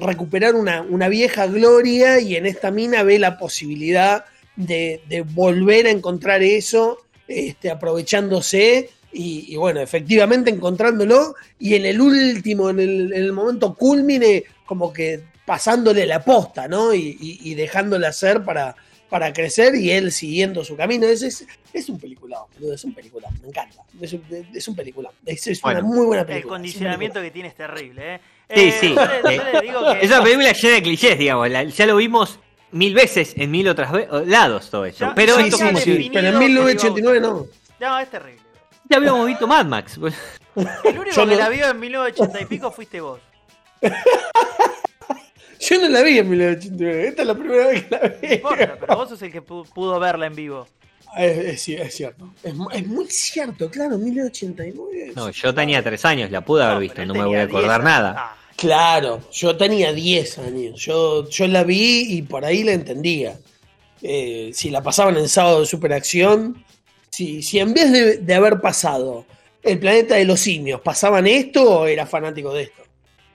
recuperar 0.00 0.54
una, 0.54 1.08
vieja 1.08 1.46
gloria 1.46 2.20
y 2.20 2.36
en 2.36 2.46
esta 2.46 2.70
mina 2.70 3.02
ve 3.02 3.18
la 3.18 3.38
posibilidad 3.38 4.24
de, 4.56 5.24
volver 5.32 5.86
a 5.86 5.90
encontrar 5.90 6.42
eso, 6.42 6.98
este, 7.26 7.70
aprovechándose 7.70 8.90
y, 9.12 9.56
bueno, 9.56 9.80
efectivamente 9.80 10.50
encontrándolo 10.50 11.34
y 11.58 11.74
en 11.74 11.86
el 11.86 12.00
último, 12.00 12.70
en 12.70 12.80
el, 12.80 13.32
momento 13.32 13.74
culmine, 13.74 14.44
como 14.66 14.92
que 14.92 15.24
pasándole 15.44 16.06
la 16.06 16.22
posta, 16.22 16.68
¿no? 16.68 16.94
Y, 16.94 17.16
y, 17.18 17.54
dejándole 17.54 18.06
hacer 18.06 18.44
para, 18.44 18.76
para 19.10 19.32
crecer 19.32 19.74
y 19.74 19.90
él 19.90 20.12
siguiendo 20.12 20.64
su 20.64 20.76
camino. 20.76 21.06
Es, 21.06 21.22
es, 21.22 21.46
es 21.72 21.88
un 21.88 21.98
peliculón, 21.98 22.44
es 22.72 22.84
un 22.84 22.94
peliculón, 22.94 23.30
me 23.42 23.48
encanta. 23.48 23.82
Es 24.00 24.12
un, 24.14 24.22
es 24.54 24.68
un 24.68 24.76
peliculón, 24.76 25.12
es, 25.26 25.46
es 25.48 25.62
una 25.62 25.82
muy 25.82 26.06
buena 26.06 26.24
película. 26.24 26.56
El 26.56 26.60
condicionamiento 26.60 27.20
que 27.20 27.30
tiene 27.30 27.48
es 27.48 27.54
terrible, 27.56 28.14
¿eh? 28.14 28.20
Sí, 28.48 28.68
eh, 28.68 28.72
sí. 28.80 28.94
Es 30.00 30.10
una 30.10 30.22
película 30.22 30.52
llena 30.52 30.74
de 30.74 30.82
clichés, 30.82 31.18
digamos. 31.18 31.48
ya 31.76 31.86
lo 31.86 31.96
vimos 31.96 32.38
mil 32.72 32.94
veces 32.94 33.34
en 33.36 33.50
mil 33.50 33.68
otros 33.68 33.88
lados 34.26 34.70
todo 34.70 34.86
eso. 34.86 35.12
pero 35.14 35.38
esto 35.38 35.58
como 35.58 35.78
si... 35.78 36.08
Pero 36.12 36.28
en 36.28 36.38
1989 36.38 37.20
no. 37.20 37.46
No, 37.80 37.98
es 37.98 38.10
terrible. 38.10 38.40
Ya 38.88 38.96
habíamos 38.96 39.26
visto 39.26 39.46
Mad 39.46 39.66
Max. 39.66 39.98
El 40.56 40.98
único 40.98 41.26
que 41.26 41.36
la 41.36 41.48
vio 41.48 41.68
en 41.68 41.78
1980 41.78 42.40
y 42.40 42.44
pico 42.46 42.70
fuiste 42.70 43.00
vos. 43.00 43.20
Yo 45.70 45.80
no 45.80 45.88
la 45.88 46.02
vi 46.02 46.18
en 46.18 46.28
1989, 46.28 47.08
esta 47.08 47.22
es 47.22 47.28
la 47.28 47.34
primera 47.34 47.66
vez 47.68 47.84
que 47.84 47.90
la 47.90 48.08
vi. 48.08 48.26
No 48.26 48.34
importa, 48.34 48.76
pero 48.80 48.96
vos 48.96 49.08
sos 49.08 49.22
el 49.22 49.32
que 49.32 49.40
pudo 49.40 50.00
verla 50.00 50.26
en 50.26 50.34
vivo. 50.34 50.66
Es, 51.16 51.68
es, 51.68 51.94
cierto. 51.94 52.30
Es, 52.42 52.54
es, 52.72 52.86
muy 52.86 53.06
cierto, 53.06 53.70
claro, 53.70 53.96
1989. 53.96 55.12
No, 55.16 55.30
yo 55.30 55.54
tenía 55.54 55.82
tres 55.82 56.04
años, 56.04 56.30
la 56.30 56.40
pude 56.40 56.64
haber 56.64 56.80
visto, 56.80 57.04
no 57.06 57.14
me 57.14 57.24
voy 57.24 57.36
a 57.36 57.42
acordar 57.44 57.82
nada. 57.82 58.14
Ah. 58.18 58.36
Claro, 58.60 59.22
yo 59.32 59.56
tenía 59.56 59.90
10 59.90 60.38
años. 60.40 60.80
Yo, 60.82 61.26
yo 61.30 61.46
la 61.46 61.64
vi 61.64 62.18
y 62.18 62.20
por 62.20 62.44
ahí 62.44 62.62
la 62.62 62.72
entendía. 62.72 63.38
Eh, 64.02 64.50
si 64.52 64.68
la 64.68 64.82
pasaban 64.82 65.16
en 65.16 65.30
sábado 65.30 65.60
de 65.60 65.66
superacción, 65.66 66.62
si, 67.08 67.42
si 67.42 67.58
en 67.58 67.72
vez 67.72 68.20
de, 68.22 68.34
haber 68.34 68.60
pasado 68.60 69.24
el 69.62 69.78
planeta 69.78 70.16
de 70.16 70.26
los 70.26 70.40
simios 70.40 70.82
pasaban 70.82 71.26
esto, 71.26 71.86
era 71.86 72.04
fanático 72.04 72.52
de 72.52 72.64
esto. 72.64 72.82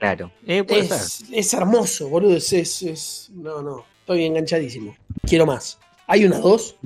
Claro, 0.06 0.30
eh, 0.46 0.64
es, 0.68 1.24
es, 1.32 1.52
hermoso, 1.52 2.08
boludo. 2.08 2.36
Es, 2.36 2.52
es, 2.52 3.28
No, 3.34 3.60
no, 3.60 3.84
estoy 3.98 4.24
enganchadísimo. 4.24 4.96
Quiero 5.26 5.46
más. 5.46 5.80
¿Hay 6.06 6.24
una 6.24 6.38
dos? 6.38 6.76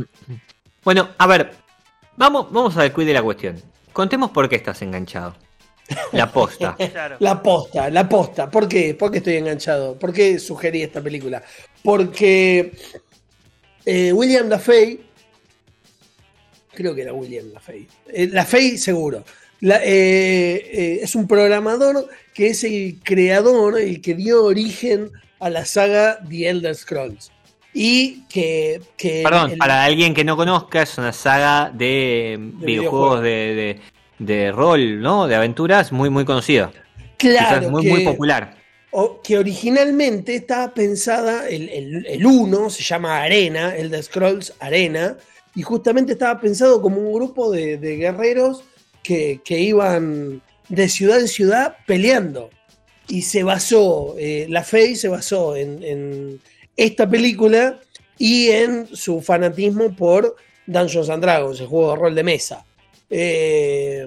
Bueno, 0.83 1.11
a 1.19 1.27
ver, 1.27 1.53
vamos, 2.17 2.51
vamos 2.51 2.79
a 2.79 2.83
descuidar 2.83 3.13
la 3.17 3.23
cuestión. 3.23 3.61
Contemos 3.93 4.31
por 4.31 4.49
qué 4.49 4.57
estás 4.57 4.81
enganchado. 4.81 5.37
La 6.13 6.33
posta. 6.33 6.79
La 7.21 7.43
posta, 7.43 7.91
la 7.91 8.09
posta. 8.09 8.51
¿Por 8.51 8.67
qué? 8.67 8.95
¿Por 8.95 9.11
qué 9.11 9.19
estoy 9.19 9.37
enganchado? 9.37 9.99
¿Por 9.99 10.15
qué 10.15 10.39
sugerí 10.39 10.81
esta 10.83 11.03
película? 11.03 11.43
Porque 11.85 12.73
eh, 13.85 14.15
William 14.15 14.49
Lafay, 14.49 14.99
creo 16.73 16.95
que 16.95 17.03
era 17.03 17.13
William 17.13 17.53
Lafay, 17.53 17.87
eh, 18.09 18.29
Lafay 18.29 18.79
seguro, 18.79 19.25
eh, 19.63 21.01
es 21.03 21.15
un 21.15 21.27
programador 21.27 22.09
que 22.35 22.49
es 22.49 22.65
el 22.65 22.99
creador, 23.03 23.79
el 23.79 24.01
que 24.01 24.15
dio 24.15 24.45
origen 24.45 25.11
a 25.39 25.51
la 25.51 25.65
saga 25.65 26.19
The 26.29 26.49
Elder 26.49 26.75
Scrolls. 26.75 27.31
Y 27.73 28.23
que. 28.29 28.81
Perdón, 29.23 29.57
para 29.59 29.85
alguien 29.85 30.15
que 30.15 30.25
no 30.25 30.37
conozca, 30.37 30.83
es 30.83 30.99
una 30.99 31.13
saga 31.13 31.71
de, 31.73 32.37
videojuegos, 32.41 33.23
de, 33.23 33.81
de 34.19 34.53
rol, 34.53 35.01
¿no? 35.01 35.29
De 35.29 35.37
aventuras 35.37 35.93
muy, 35.93 36.11
muy 36.11 36.25
conocida. 36.25 36.73
Claro. 37.17 37.71
muy, 37.71 37.87
muy 37.87 38.05
popular. 38.05 38.57
que 39.23 39.39
originalmente 39.39 40.35
estaba 40.35 40.73
pensada, 40.73 41.49
el 41.49 42.25
1 42.25 42.71
se 42.71 42.83
llama 42.83 43.23
Arena, 43.23 43.77
el 43.77 43.91
de 43.91 44.03
Scrolls 44.03 44.55
Arena, 44.59 45.17
y 45.55 45.63
justamente 45.63 46.13
estaba 46.13 46.41
pensado 46.41 46.81
como 46.81 46.99
un 46.99 47.13
grupo 47.13 47.51
de, 47.51 47.77
guerreros 47.77 48.65
que, 49.45 49.59
iban 49.59 50.43
de 50.69 50.89
ciudad 50.89 51.21
en 51.21 51.29
ciudad 51.29 51.77
peleando. 51.87 52.51
Y 53.09 53.23
se 53.23 53.43
basó, 53.43 54.15
eh, 54.19 54.47
la 54.49 54.63
fe 54.63 54.95
se 54.95 55.09
basó 55.09 55.57
en, 55.57 56.41
esta 56.77 57.09
película 57.11 57.81
y 58.19 58.49
en 58.49 58.89
su 58.95 59.21
fanatismo 59.21 59.95
por 59.95 60.37
Dungeons 60.67 61.11
and 61.11 61.23
Dragons, 61.23 61.61
el 61.61 61.67
juego 61.67 61.91
de 61.91 61.97
rol 61.97 62.15
de 62.15 62.23
mesa. 62.23 62.65
Eh, 63.11 64.07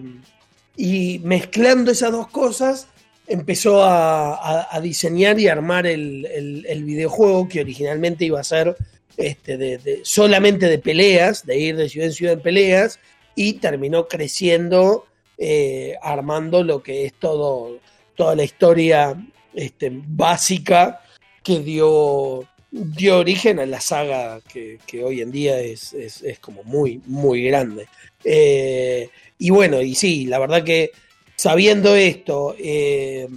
y 0.78 1.20
mezclando 1.20 1.92
esas 1.92 2.12
dos 2.12 2.30
cosas, 2.30 2.88
empezó 3.28 3.84
a, 3.84 4.80
diseñar 4.82 5.40
y 5.40 5.48
armar 5.48 5.86
el, 5.86 6.84
videojuego 6.86 7.48
que 7.50 7.62
originalmente 7.62 8.26
iba 8.26 8.40
a 8.40 8.44
ser 8.44 8.76
este, 9.18 10.02
solamente 10.04 10.68
de 10.68 10.80
peleas, 10.80 11.46
de 11.46 11.58
ir 11.58 11.76
de 11.76 11.90
ciudad 11.90 12.08
en 12.08 12.14
ciudad 12.14 12.34
en 12.34 12.42
peleas, 12.42 13.00
y 13.36 13.54
terminó 13.54 14.08
creciendo, 14.08 15.06
eh, 15.38 15.96
armando 16.02 16.64
lo 16.64 16.84
que 16.84 17.06
es 17.06 17.14
todo, 17.14 17.80
toda 18.16 18.36
la 18.36 18.44
historia 18.44 19.16
este, 19.54 19.92
básica 19.92 21.02
que 21.44 21.60
dio, 21.60 22.48
dio 22.72 23.20
origen 23.20 23.60
a 23.60 23.66
la 23.66 23.82
saga 23.82 24.40
que, 24.42 24.80
hoy 25.04 25.22
en 25.22 25.32
día 25.32 25.60
es, 25.60 25.94
es, 25.94 26.40
como 26.40 26.64
muy, 26.64 27.02
muy 27.06 27.44
grande. 27.44 27.88
Eh, 28.24 29.10
y 29.38 29.50
bueno, 29.50 29.82
y 29.82 29.96
sí, 29.96 30.26
la 30.26 30.40
verdad 30.40 30.64
que 30.64 30.92
sabiendo 31.36 31.96
esto, 31.96 32.56
eh, 32.58 33.28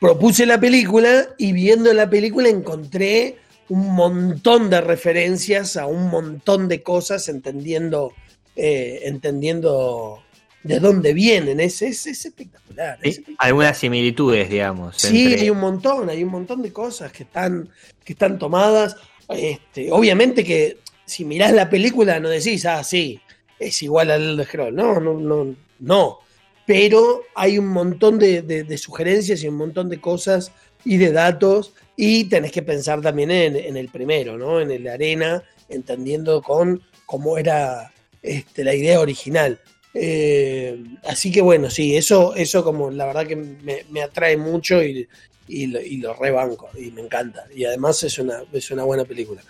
propuse 0.00 0.46
la 0.46 0.58
película 0.58 1.28
y 1.36 1.52
viendo 1.52 1.92
la 1.92 2.08
película 2.08 2.48
encontré 2.48 3.36
un 3.68 3.94
montón 3.94 4.70
de 4.70 4.80
referencias 4.80 5.76
a 5.76 5.86
un 5.86 6.08
montón 6.08 6.68
de 6.68 6.82
cosas, 6.82 7.28
entendiendo, 7.28 8.14
eh, 8.60 9.02
entendiendo 9.04 10.20
de 10.64 10.80
dónde 10.80 11.14
vienen. 11.14 11.60
Es, 11.60 11.80
es, 11.80 12.06
espectacular, 12.06 12.98
Algunas 13.38 13.78
similitudes, 13.78 14.50
digamos. 14.50 14.96
Sí, 14.96 15.34
hay 15.34 15.48
un 15.48 15.60
montón, 15.60 16.10
hay 16.10 16.24
un 16.24 16.30
montón 16.30 16.60
de 16.60 16.72
cosas 16.72 17.12
que 17.12 17.22
están, 17.22 17.68
que 18.04 18.14
están 18.14 18.36
tomadas. 18.36 18.96
Este, 19.28 19.92
obviamente 19.92 20.42
que 20.42 20.78
si 21.04 21.24
mirás 21.24 21.52
la 21.52 21.70
película 21.70 22.18
no 22.18 22.28
decís, 22.28 22.66
ah, 22.66 22.82
sí, 22.82 23.20
es 23.60 23.80
igual 23.82 24.10
al 24.10 24.36
de 24.36 24.44
Scroll. 24.44 24.74
No, 24.74 24.98
no, 24.98 25.14
no, 25.14 25.54
no. 25.78 26.18
Pero 26.66 27.22
hay 27.36 27.58
un 27.58 27.68
montón 27.68 28.18
de, 28.18 28.76
sugerencias 28.76 29.40
y 29.44 29.48
un 29.48 29.56
montón 29.56 29.88
de 29.88 30.00
cosas 30.00 30.50
y 30.84 30.96
de 30.96 31.12
datos. 31.12 31.74
Y 31.94 32.24
tenés 32.24 32.50
que 32.50 32.62
pensar 32.62 33.00
también 33.00 33.30
en, 33.30 33.76
el 33.76 33.88
primero, 33.88 34.36
¿no? 34.36 34.60
En 34.60 34.72
el 34.72 34.88
arena, 34.88 35.44
entendiendo 35.68 36.42
con 36.42 36.82
cómo 37.06 37.38
era 37.38 37.92
este, 38.22 38.64
la 38.64 38.74
idea 38.74 39.00
original. 39.00 39.60
Eh, 39.94 40.80
así 41.04 41.32
que 41.32 41.40
bueno, 41.40 41.70
sí, 41.70 41.96
eso, 41.96 42.34
eso 42.34 42.62
como 42.62 42.90
la 42.90 43.06
verdad 43.06 43.26
que 43.26 43.36
me, 43.36 43.84
me 43.90 44.02
atrae 44.02 44.36
mucho 44.36 44.82
y, 44.82 45.08
y 45.48 45.66
lo, 45.66 45.80
y 45.80 45.96
lo 45.96 46.14
rebanco 46.14 46.68
y 46.78 46.90
me 46.90 47.00
encanta. 47.00 47.44
Y 47.54 47.64
además 47.64 48.02
es 48.02 48.18
una, 48.18 48.42
es 48.52 48.70
una 48.70 48.84
buena 48.84 49.04
película. 49.04 49.42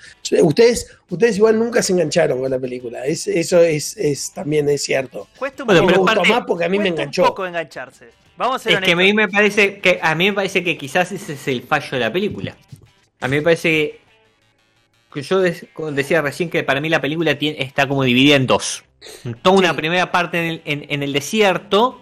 Ustedes, 0.43 0.97
ustedes 1.09 1.37
igual 1.37 1.59
nunca 1.59 1.83
se 1.83 1.93
engancharon 1.93 2.41
con 2.41 2.51
la 2.51 2.59
película, 2.59 3.05
es, 3.05 3.27
eso 3.27 3.61
es, 3.61 3.97
es 3.97 4.33
también 4.33 4.69
es 4.69 4.85
cierto. 4.85 5.29
Cuesta 5.37 5.65
un 5.65 5.69
poco, 5.69 6.25
más 6.25 6.45
porque 6.47 6.65
a 6.65 6.69
mí 6.69 6.79
me 6.79 6.89
enganchó. 6.89 7.23
Un 7.23 7.29
poco 7.29 7.47
engancharse. 7.47 8.07
Vamos 8.37 8.65
a 8.65 8.71
es 8.71 8.81
que 8.81 8.93
a 8.93 8.97
mí 8.97 9.13
me 9.13 9.29
parece 9.29 9.81
que 9.81 9.99
a 10.01 10.15
mí 10.15 10.27
me 10.27 10.33
parece 10.33 10.63
que 10.63 10.79
quizás 10.79 11.11
ese 11.11 11.33
es 11.33 11.49
el 11.49 11.63
fallo 11.63 11.89
de 11.91 11.99
la 11.99 12.13
película. 12.13 12.57
A 13.21 13.27
mí 13.27 13.37
me 13.37 13.43
parece 13.43 13.69
que 13.69 14.01
yo 15.15 15.41
decía 15.41 16.23
recién 16.23 16.51
que 16.51 16.63
para 16.63 16.81
mí 16.81 16.89
la 16.89 17.01
película 17.01 17.39
tiene, 17.39 17.63
está 17.63 17.89
como 17.89 18.05
dividida 18.05 18.37
en 18.37 18.47
dos. 18.47 18.85
Toda 19.43 19.57
una 19.57 19.77
primera 19.77 20.11
parte 20.11 20.61
en 20.65 21.03
el, 21.03 21.13
desierto, 21.13 22.01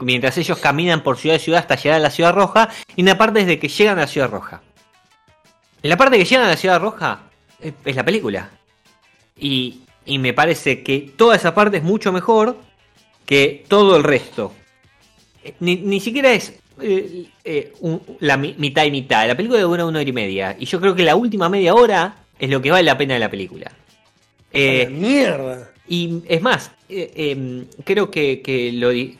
mientras 0.00 0.36
ellos 0.36 0.58
caminan 0.58 1.02
por 1.02 1.16
ciudad 1.16 1.36
a 1.36 1.40
ciudad 1.40 1.60
hasta 1.60 1.76
llegar 1.76 1.98
a 1.98 2.02
la 2.02 2.10
Ciudad 2.10 2.34
Roja, 2.34 2.68
y 2.94 3.02
una 3.02 3.16
parte 3.16 3.40
desde 3.40 3.58
que 3.58 3.68
llegan 3.68 3.98
a 3.98 4.02
la 4.02 4.06
Ciudad 4.06 4.30
Roja. 4.30 4.62
En 5.82 5.90
la 5.90 5.96
parte 5.96 6.18
que 6.18 6.24
llegan 6.24 6.46
a 6.46 6.50
la 6.50 6.56
Ciudad 6.56 6.80
Roja 6.80 7.22
es, 7.60 7.96
la 7.96 8.04
película. 8.04 8.50
Y, 9.38 9.80
me 10.06 10.34
parece 10.34 10.82
que 10.82 11.12
toda 11.16 11.36
esa 11.36 11.54
parte 11.54 11.78
es 11.78 11.82
mucho 11.82 12.12
mejor 12.12 12.58
que 13.24 13.64
todo 13.68 13.96
el 13.96 14.04
resto. 14.04 14.52
Ni, 15.60 16.00
siquiera 16.00 16.32
es 16.32 16.54
eh, 16.80 17.26
eh, 17.44 17.72
la 18.20 18.36
mitad 18.36 18.84
y 18.84 18.90
mitad. 18.90 19.26
La 19.26 19.36
película 19.36 19.60
dura 19.60 19.86
una 19.86 20.00
hora 20.00 20.08
y 20.08 20.12
media. 20.12 20.56
Y 20.58 20.66
yo 20.66 20.80
creo 20.80 20.94
que 20.94 21.04
la 21.04 21.16
última 21.16 21.48
media 21.48 21.74
hora 21.74 22.16
es 22.38 22.50
lo 22.50 22.60
que 22.60 22.70
vale 22.70 22.84
la 22.84 22.98
pena 22.98 23.14
de 23.14 23.20
la 23.20 23.30
película. 23.30 23.70
Eh, 24.52 24.88
mierda. 24.90 25.70
Y 25.86 26.22
es 26.28 26.40
más, 26.40 26.70
em, 26.88 27.66
creo 27.84 28.10
que, 28.10 28.40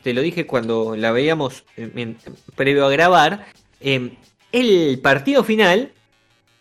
te 0.02 0.12
lo 0.14 0.22
dije 0.22 0.46
cuando 0.46 0.96
la 0.96 1.12
veíamos 1.12 1.64
previo 2.56 2.86
a 2.86 2.90
grabar. 2.90 3.46
Em, 3.80 4.12
el 4.52 4.98
partido 5.00 5.44
final 5.44 5.92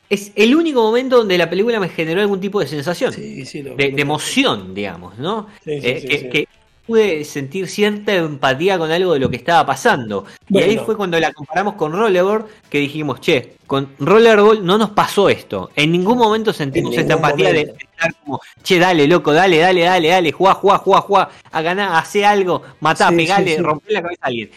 es 0.10 0.32
el 0.36 0.56
único 0.56 0.84
momento 0.84 1.18
donde 1.18 1.38
la 1.38 1.50
película 1.50 1.80
me 1.80 1.90
generó 1.90 2.22
algún 2.22 2.40
tipo 2.40 2.60
de 2.60 2.68
sensación, 2.68 3.14
de, 3.16 3.94
emoción, 3.98 4.76
digamos, 4.76 5.18
¿no? 5.18 5.48
Eh, 5.66 6.30
que, 6.32 6.48
pude 6.86 7.24
sentir 7.24 7.68
cierta 7.68 8.14
empatía 8.14 8.78
con 8.78 8.92
algo 8.92 9.14
de 9.14 9.20
lo 9.20 9.30
que 9.30 9.38
estaba 9.38 9.66
pasando. 9.66 10.26
Y 10.50 10.60
ahí 10.60 10.78
fue 10.78 10.98
cuando 10.98 11.20
la 11.20 11.32
comparamos 11.32 11.76
con 11.76 11.94
Rollerball, 11.94 12.46
que 12.70 12.80
dijimos, 12.80 13.22
che, 13.22 13.56
con 13.68 13.90
Rollerball 14.00 14.66
no 14.66 14.78
nos 14.78 14.90
pasó 14.90 15.30
esto. 15.30 15.72
En 15.76 15.92
ningún 15.92 16.18
momento 16.18 16.52
sentimos 16.52 16.96
esta 16.98 17.14
empatía 17.14 17.54
de 17.54 17.62
estar 17.62 18.14
como, 18.24 18.42
che, 18.64 18.80
dale, 18.80 19.08
loco, 19.08 19.32
dale, 19.32 19.60
dale, 19.60 19.82
dale, 19.82 20.10
dale, 20.10 20.32
juá, 20.32 20.54
juá, 20.56 20.78
juá, 20.78 21.02
juá, 21.02 21.30
a 21.52 21.62
ganar, 21.62 21.96
hace 21.96 22.26
algo, 22.26 22.62
matá, 22.82 23.10
pegale, 23.10 23.58
rompe 23.58 23.94
la 23.94 24.02
cabeza 24.02 24.22
a 24.24 24.28
alguien. 24.28 24.50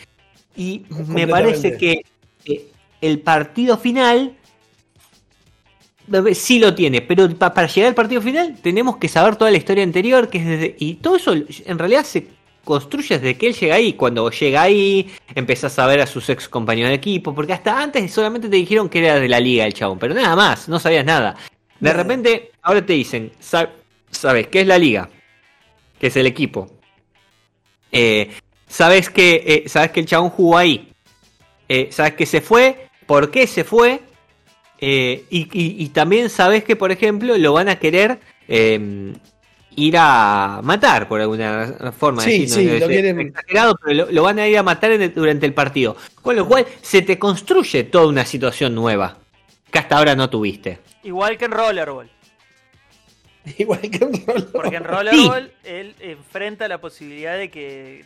Y 0.57 0.85
me 1.07 1.29
parece 1.29 1.77
que 1.77 2.03
el 3.01 3.21
partido 3.21 3.77
final 3.77 4.35
sí 6.35 6.59
lo 6.59 6.75
tiene, 6.75 7.03
pero 7.03 7.29
para 7.37 7.67
llegar 7.67 7.89
al 7.89 7.95
partido 7.95 8.21
final 8.21 8.57
tenemos 8.63 8.97
que 8.97 9.09
saber 9.09 9.37
toda 9.37 9.51
la 9.51 9.57
historia 9.57 9.83
anterior, 9.83 10.29
que 10.29 10.39
es 10.39 10.47
desde, 10.47 10.77
y 10.79 10.95
todo 10.95 11.17
eso 11.17 11.35
en 11.35 11.79
realidad 11.79 12.05
se 12.05 12.29
construye 12.65 13.19
desde 13.19 13.39
que 13.39 13.47
él 13.47 13.55
llega 13.55 13.75
ahí. 13.77 13.93
Cuando 13.95 14.31
llega 14.31 14.63
ahí, 14.63 15.11
empezás 15.35 15.79
a 15.79 15.87
ver 15.87 16.01
a 16.01 16.07
sus 16.07 16.29
ex 16.29 16.49
compañeros 16.49 16.91
de 16.91 16.97
equipo, 16.97 17.35
porque 17.35 17.53
hasta 17.53 17.81
antes 17.81 18.13
solamente 18.13 18.49
te 18.49 18.57
dijeron 18.57 18.89
que 18.89 18.99
era 18.99 19.19
de 19.19 19.29
la 19.29 19.41
liga 19.41 19.65
el 19.65 19.73
chabón, 19.73 19.99
pero 19.99 20.15
nada 20.15 20.37
más, 20.37 20.69
no 20.69 20.79
sabías 20.79 21.05
nada. 21.05 21.37
De 21.81 21.93
repente, 21.93 22.51
ahora 22.63 22.85
te 22.85 22.95
dicen, 22.95 23.33
sabes 23.41 24.49
qué 24.49 24.61
es 24.63 24.67
la 24.67 24.79
liga, 24.79 25.09
que 25.99 26.09
es 26.09 26.17
el 26.17 26.27
equipo. 26.27 26.69
Eh, 27.93 28.31
sabes 28.67 29.11
que 29.11 29.43
eh, 29.47 29.69
sabes 29.69 29.93
que 29.93 30.01
el 30.01 30.07
chabón 30.07 30.31
jugó 30.31 30.59
ahí. 30.59 30.93
Eh, 31.69 31.89
sabes 31.91 32.15
que 32.15 32.27
se 32.27 32.41
fue, 32.41 32.89
por 33.07 33.31
qué 33.31 33.47
se 33.47 33.65
fue. 33.65 34.01
Y, 34.81 35.89
también 35.89 36.31
sabes 36.31 36.65
que, 36.65 36.77
por 36.77 36.93
ejemplo, 36.93 37.37
lo 37.39 37.53
van 37.53 37.69
a 37.69 37.79
querer 37.79 38.21
ir 39.77 39.97
a 39.99 40.61
matar 40.63 41.07
por 41.07 41.21
alguna 41.21 41.93
forma. 41.97 42.23
Sí, 42.23 42.49
sí, 42.49 42.79
lo 42.79 42.89
quieren... 42.89 43.21
Exagerado, 43.21 43.79
pero 43.83 44.11
lo, 44.11 44.23
van 44.23 44.39
a 44.39 44.49
ir 44.49 44.59
a 44.59 44.63
matar 44.63 45.13
durante 45.13 45.47
el 45.47 45.55
partido. 45.55 45.97
Con 46.23 46.35
lo 46.35 46.47
cual 46.47 46.67
se 46.83 47.03
te 47.03 47.19
construye 47.19 47.85
toda 47.85 48.09
una 48.09 48.25
situación 48.25 48.75
nueva 48.75 49.19
que 49.71 49.79
hasta 49.79 49.99
ahora 49.99 50.17
no 50.17 50.31
tuviste. 50.31 50.79
Igual 51.03 51.37
que 51.37 51.45
en 51.45 51.51
Rollerball. 51.53 52.11
Igual 53.59 53.81
que 53.83 54.05
en 54.05 54.27
Rollerball. 54.27 54.47
Porque 54.53 54.77
en 54.77 54.85
Rollerball 54.85 55.53
él 55.65 55.95
enfrenta 56.01 56.67
la 56.67 56.79
posibilidad 56.81 57.37
de 57.37 57.51
que, 57.51 58.05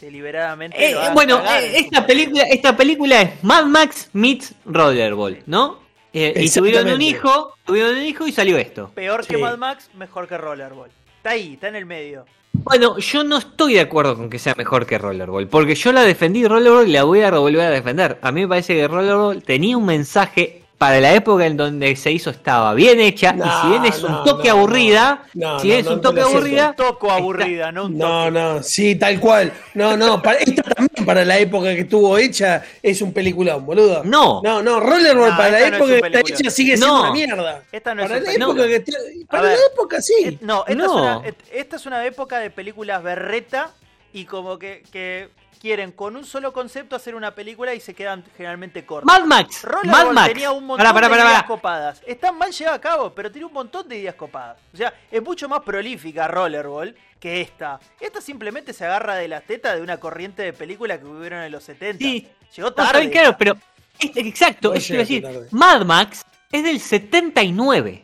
deliberadamente. 0.00 0.90
Eh, 0.90 0.96
bueno, 1.12 1.40
eh, 1.44 1.72
esta, 1.76 2.06
película, 2.06 2.42
esta 2.44 2.76
película 2.76 3.22
es 3.22 3.44
Mad 3.44 3.66
Max 3.66 4.08
meets 4.12 4.54
Rollerball, 4.64 5.42
¿no? 5.46 5.80
Eh, 6.12 6.34
y 6.36 6.50
tuvieron 6.50 6.88
un 6.88 7.00
hijo, 7.00 7.54
tuvieron 7.64 7.96
un 7.96 8.02
hijo 8.02 8.26
y 8.26 8.32
salió 8.32 8.58
esto. 8.58 8.90
Peor 8.94 9.26
que 9.26 9.38
Mad 9.38 9.58
Max, 9.58 9.90
mejor 9.94 10.26
que 10.26 10.36
Rollerball. 10.36 10.90
Está 11.18 11.30
ahí, 11.30 11.54
está 11.54 11.68
en 11.68 11.76
el 11.76 11.86
medio. 11.86 12.26
Bueno, 12.52 12.98
yo 12.98 13.22
no 13.22 13.38
estoy 13.38 13.74
de 13.74 13.80
acuerdo 13.80 14.16
con 14.16 14.28
que 14.28 14.38
sea 14.38 14.54
mejor 14.56 14.84
que 14.84 14.98
Rollerball, 14.98 15.46
porque 15.46 15.74
yo 15.74 15.92
la 15.92 16.02
defendí 16.02 16.46
Rollerball 16.46 16.88
y 16.88 16.92
la 16.92 17.04
voy 17.04 17.20
a 17.22 17.30
volver 17.30 17.60
a 17.60 17.70
defender. 17.70 18.18
A 18.22 18.32
mí 18.32 18.42
me 18.42 18.48
parece 18.48 18.74
que 18.74 18.88
Rollerball 18.88 19.42
tenía 19.42 19.76
un 19.76 19.86
mensaje 19.86 20.59
para 20.80 20.98
la 20.98 21.12
época 21.12 21.44
en 21.44 21.58
donde 21.58 21.94
se 21.94 22.10
hizo 22.10 22.30
estaba 22.30 22.72
bien 22.72 23.00
hecha 23.00 23.36
y 23.36 23.42
si 23.42 23.68
bien 23.68 23.84
es 23.84 24.02
un 24.02 24.24
toque 24.24 24.48
aburrida, 24.48 25.24
si 25.60 25.66
bien 25.66 25.80
es 25.80 25.86
un 25.86 26.00
toque 26.00 26.22
aburrida, 26.22 26.72
toco 26.74 27.10
aburrida, 27.10 27.70
no 27.70 27.84
un 27.84 27.98
toque. 27.98 28.02
No, 28.02 28.30
no, 28.30 28.62
sí, 28.62 28.94
tal 28.94 29.20
cual. 29.20 29.52
No, 29.74 29.94
no, 29.94 30.22
para, 30.22 30.38
esta 30.38 30.62
también 30.62 31.04
para 31.04 31.22
la 31.22 31.38
época 31.38 31.74
que 31.74 31.80
estuvo 31.80 32.16
hecha 32.16 32.62
es 32.82 33.02
un 33.02 33.12
peliculón, 33.12 33.66
boludo. 33.66 34.02
No. 34.04 34.40
No, 34.42 34.62
no, 34.62 34.80
Rollerball 34.80 35.36
para 35.36 35.50
la 35.50 35.66
época 35.66 35.86
que 35.86 36.06
está 36.06 36.20
hecha 36.20 36.50
sigue 36.50 36.78
siendo 36.78 37.00
una 37.00 37.12
mierda. 37.12 37.62
Esta 37.70 37.94
no 37.94 38.02
para 38.04 38.16
es 38.16 38.24
la 38.24 38.32
época 38.32 38.66
que 38.66 38.84
para 39.28 39.42
la 39.42 39.58
época 39.74 40.00
sí. 40.00 40.14
Eh, 40.24 40.38
no, 40.40 40.64
esta, 40.66 40.82
Es 40.82 40.90
una, 40.90 41.22
esta 41.52 41.76
es 41.76 41.84
una 41.84 42.06
época 42.06 42.38
de 42.38 42.48
películas 42.48 43.02
berreta 43.02 43.70
y 44.14 44.24
como 44.24 44.58
que, 44.58 44.82
que 44.90 45.28
quieren 45.60 45.92
con 45.92 46.16
un 46.16 46.24
solo 46.24 46.52
concepto 46.52 46.96
hacer 46.96 47.14
una 47.14 47.34
película 47.34 47.74
y 47.74 47.80
se 47.80 47.94
quedan 47.94 48.24
generalmente 48.36 48.84
cortos. 48.86 49.06
Mad 49.06 49.26
Max. 49.26 49.66
Mad 49.84 50.10
Max. 50.12 50.32
tenía 50.32 50.50
un 50.50 50.64
montón 50.64 50.94
de 50.94 51.08
ideas 51.08 51.44
copadas. 51.44 52.02
Está 52.06 52.32
mal 52.32 52.50
llevado 52.50 52.76
a 52.76 52.80
cabo, 52.80 53.14
pero 53.14 53.30
tiene 53.30 53.46
un 53.46 53.52
montón 53.52 53.86
de 53.86 53.98
ideas 53.98 54.14
copadas. 54.14 54.56
O 54.72 54.76
sea, 54.76 54.92
es 55.10 55.22
mucho 55.22 55.48
más 55.48 55.60
prolífica 55.60 56.26
Rollerball 56.26 56.96
que 57.20 57.42
esta. 57.42 57.78
Esta 58.00 58.20
simplemente 58.22 58.72
se 58.72 58.86
agarra 58.86 59.16
de 59.16 59.28
las 59.28 59.44
tetas 59.44 59.76
de 59.76 59.82
una 59.82 59.98
corriente 59.98 60.42
de 60.42 60.52
película 60.54 60.98
que 60.98 61.04
hubieron 61.04 61.42
en 61.42 61.52
los 61.52 61.62
70. 61.64 61.98
Sí. 61.98 62.26
Llegó 62.56 62.72
tarde. 62.72 63.10
claro, 63.10 63.36
pero 63.38 63.56
exacto, 64.00 64.72
es 64.74 64.88
decir, 64.88 65.26
Mad 65.50 65.84
Max 65.84 66.24
es 66.50 66.64
del 66.64 66.80
79. 66.80 68.02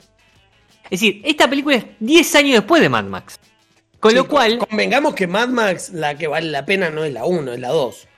Es 0.85 0.91
decir, 0.91 1.23
esta 1.25 1.49
película 1.49 1.77
es 1.77 1.87
10 1.99 2.35
años 2.37 2.53
después 2.57 2.83
de 2.83 2.89
Mad 2.89 3.05
Max. 3.05 3.41
Con 4.07 4.15
lo 4.15 4.29
cual. 4.29 4.59
Convengamos 4.59 5.15
que 5.15 5.27
Mad 5.27 5.49
Max, 5.49 5.91
la 5.91 6.17
que 6.17 6.27
vale 6.27 6.51
la 6.51 6.65
pena, 6.65 6.91
no 6.91 7.05
es 7.05 7.13
la 7.13 7.25
1, 7.25 7.53
es 7.53 7.61
la 7.61 7.69
2. 7.69 8.09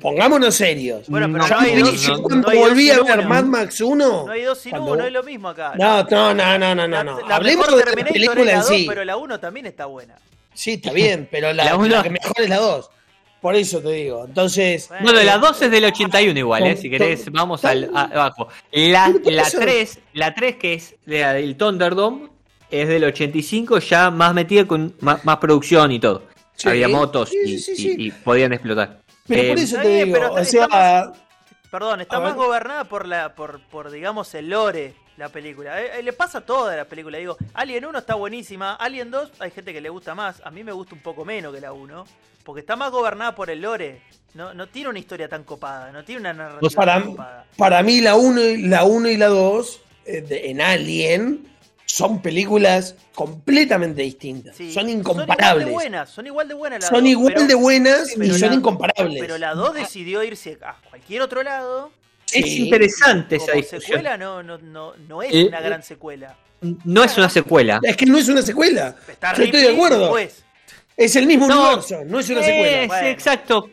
pongámonos 0.00 0.54
serios. 0.54 1.08
Bueno, 1.08 1.28
pero 1.32 1.48
no, 1.48 1.58
hay 1.58 1.80
dos, 1.80 2.02
yo 2.02 2.22
cuando 2.22 2.50
volví 2.52 2.90
a 2.90 3.02
ver 3.02 3.26
Mad 3.26 3.44
Max 3.44 3.80
1. 3.80 4.24
No 4.26 4.30
hay 4.30 4.42
dos 4.42 4.58
sin 4.58 4.76
uno, 4.76 4.96
no 4.96 5.04
es 5.04 5.12
lo 5.12 5.22
mismo 5.22 5.48
acá. 5.48 5.72
No, 5.78 6.02
no, 6.04 6.34
no, 6.34 6.58
no, 6.58 6.74
no. 6.74 7.04
no. 7.04 7.18
Hablemos 7.30 7.66
de 7.76 7.84
la 7.84 8.04
película 8.04 8.52
en 8.52 8.62
sí. 8.62 8.84
Pero 8.88 9.04
la 9.04 9.16
1 9.16 9.40
también 9.40 9.66
está 9.66 9.86
buena. 9.86 10.16
Sí, 10.52 10.72
está 10.72 10.92
bien, 10.92 11.28
pero 11.30 11.52
la, 11.52 11.76
la, 11.76 12.02
que 12.02 12.10
mejor 12.10 12.40
es 12.40 12.48
la 12.48 12.56
2. 12.56 12.90
Por 13.40 13.54
eso 13.54 13.80
te 13.80 13.90
digo. 13.90 14.24
Entonces. 14.24 14.88
Bueno, 15.02 15.22
la 15.22 15.38
2 15.38 15.62
es 15.62 15.70
del 15.70 15.84
81 15.84 16.38
igual, 16.38 16.66
¿eh? 16.66 16.76
Si 16.76 16.90
querés, 16.90 17.30
vamos 17.30 17.64
al, 17.64 17.90
abajo. 17.94 18.48
La, 18.72 19.14
la 19.24 19.48
3, 19.48 19.98
la 20.14 20.34
3 20.34 20.56
que 20.56 20.74
es 20.74 20.94
del 21.04 21.56
Thunderdome, 21.56 22.35
es 22.70 22.88
del 22.88 23.04
85, 23.04 23.78
ya 23.78 24.10
más 24.10 24.34
metida 24.34 24.66
con 24.66 24.94
más, 25.00 25.20
producción 25.38 25.92
y 25.92 26.00
todo. 26.00 26.22
Había 26.64 26.88
motos 26.88 27.30
y, 27.32 28.10
podían 28.10 28.52
explotar. 28.52 29.00
Pero 29.26 29.48
por 29.48 29.58
eh, 29.58 29.62
eso 29.62 29.76
te 29.78 30.04
digo, 30.04 30.18
o 30.30 30.44
sea, 30.44 31.12
perdón, 31.70 32.00
está 32.00 32.20
más 32.20 32.34
gobernada 32.34 32.84
por 32.84 33.06
la 33.06 33.34
por, 33.34 33.60
por 33.68 33.90
digamos 33.90 34.32
el 34.34 34.48
lore 34.50 34.94
la 35.16 35.28
película. 35.28 35.80
Eh, 35.80 35.90
eh, 35.98 36.02
le 36.02 36.12
pasa 36.12 36.38
a 36.38 36.40
toda 36.42 36.76
la 36.76 36.84
película. 36.84 37.18
Digo, 37.18 37.36
Alien 37.54 37.84
1 37.84 37.98
está 37.98 38.14
buenísima. 38.14 38.74
Alien 38.74 39.10
2 39.10 39.32
hay 39.38 39.50
gente 39.50 39.72
que 39.72 39.80
le 39.80 39.88
gusta 39.88 40.14
más. 40.14 40.40
A 40.44 40.50
mí 40.50 40.62
me 40.62 40.72
gusta 40.72 40.94
un 40.94 41.00
poco 41.00 41.24
menos 41.24 41.54
que 41.54 41.60
la 41.60 41.72
1. 41.72 42.04
Porque 42.44 42.60
está 42.60 42.76
más 42.76 42.90
gobernada 42.90 43.34
por 43.34 43.50
el 43.50 43.60
lore. 43.60 44.02
No, 44.34 44.54
no 44.54 44.68
tiene 44.68 44.90
una 44.90 44.98
historia 44.98 45.28
tan 45.28 45.44
copada. 45.44 45.90
No 45.90 46.04
tiene 46.04 46.20
una 46.20 46.32
narrativa 46.32 46.60
pues 46.60 46.74
para, 46.74 46.94
tan 46.94 47.10
copada. 47.10 47.46
Para 47.56 47.82
mí 47.82 48.00
la 48.00 48.14
1 48.16 48.68
la 48.68 48.84
1 48.84 49.08
y 49.08 49.16
la 49.16 49.28
2 49.28 49.80
en 50.06 50.60
Alien 50.60 51.55
son 51.86 52.20
películas 52.20 52.96
completamente 53.14 54.02
distintas. 54.02 54.56
Son 54.74 54.90
incomparables. 54.90 55.68
Son 56.10 56.26
igual 56.26 56.48
de 56.48 56.54
buenas, 56.54 56.86
son 56.88 57.06
igual 57.06 57.46
de 57.46 57.54
buenas. 57.54 58.16
y 58.16 58.38
son 58.38 58.52
incomparables. 58.52 59.20
Pero 59.20 59.38
la 59.38 59.54
2 59.54 59.74
decidió 59.74 60.22
irse 60.22 60.58
a 60.62 60.76
cualquier 60.90 61.22
otro 61.22 61.42
lado. 61.42 61.90
Es 62.32 62.46
interesante 62.56 63.36
esa 63.36 63.52
discusión. 63.52 63.82
secuela 63.82 64.18
no, 64.18 64.42
no, 64.42 64.58
no, 64.58 65.22
es 65.22 65.32
una 65.32 65.60
gran 65.60 65.82
secuela. 65.82 66.36
No 66.60 67.04
es 67.04 67.16
una 67.16 67.30
secuela. 67.30 67.80
Es 67.82 67.96
que 67.96 68.04
no 68.04 68.18
es 68.18 68.28
una 68.28 68.42
secuela. 68.42 68.96
Yo 69.36 69.44
estoy 69.44 69.62
de 69.62 69.70
acuerdo. 69.70 70.18
Es 70.96 71.14
el 71.14 71.26
mismo 71.26 71.46
universo, 71.46 72.02
no 72.04 72.18
es 72.18 72.28
una 72.28 72.42
secuela. 72.42 73.10
Exacto. 73.10 73.70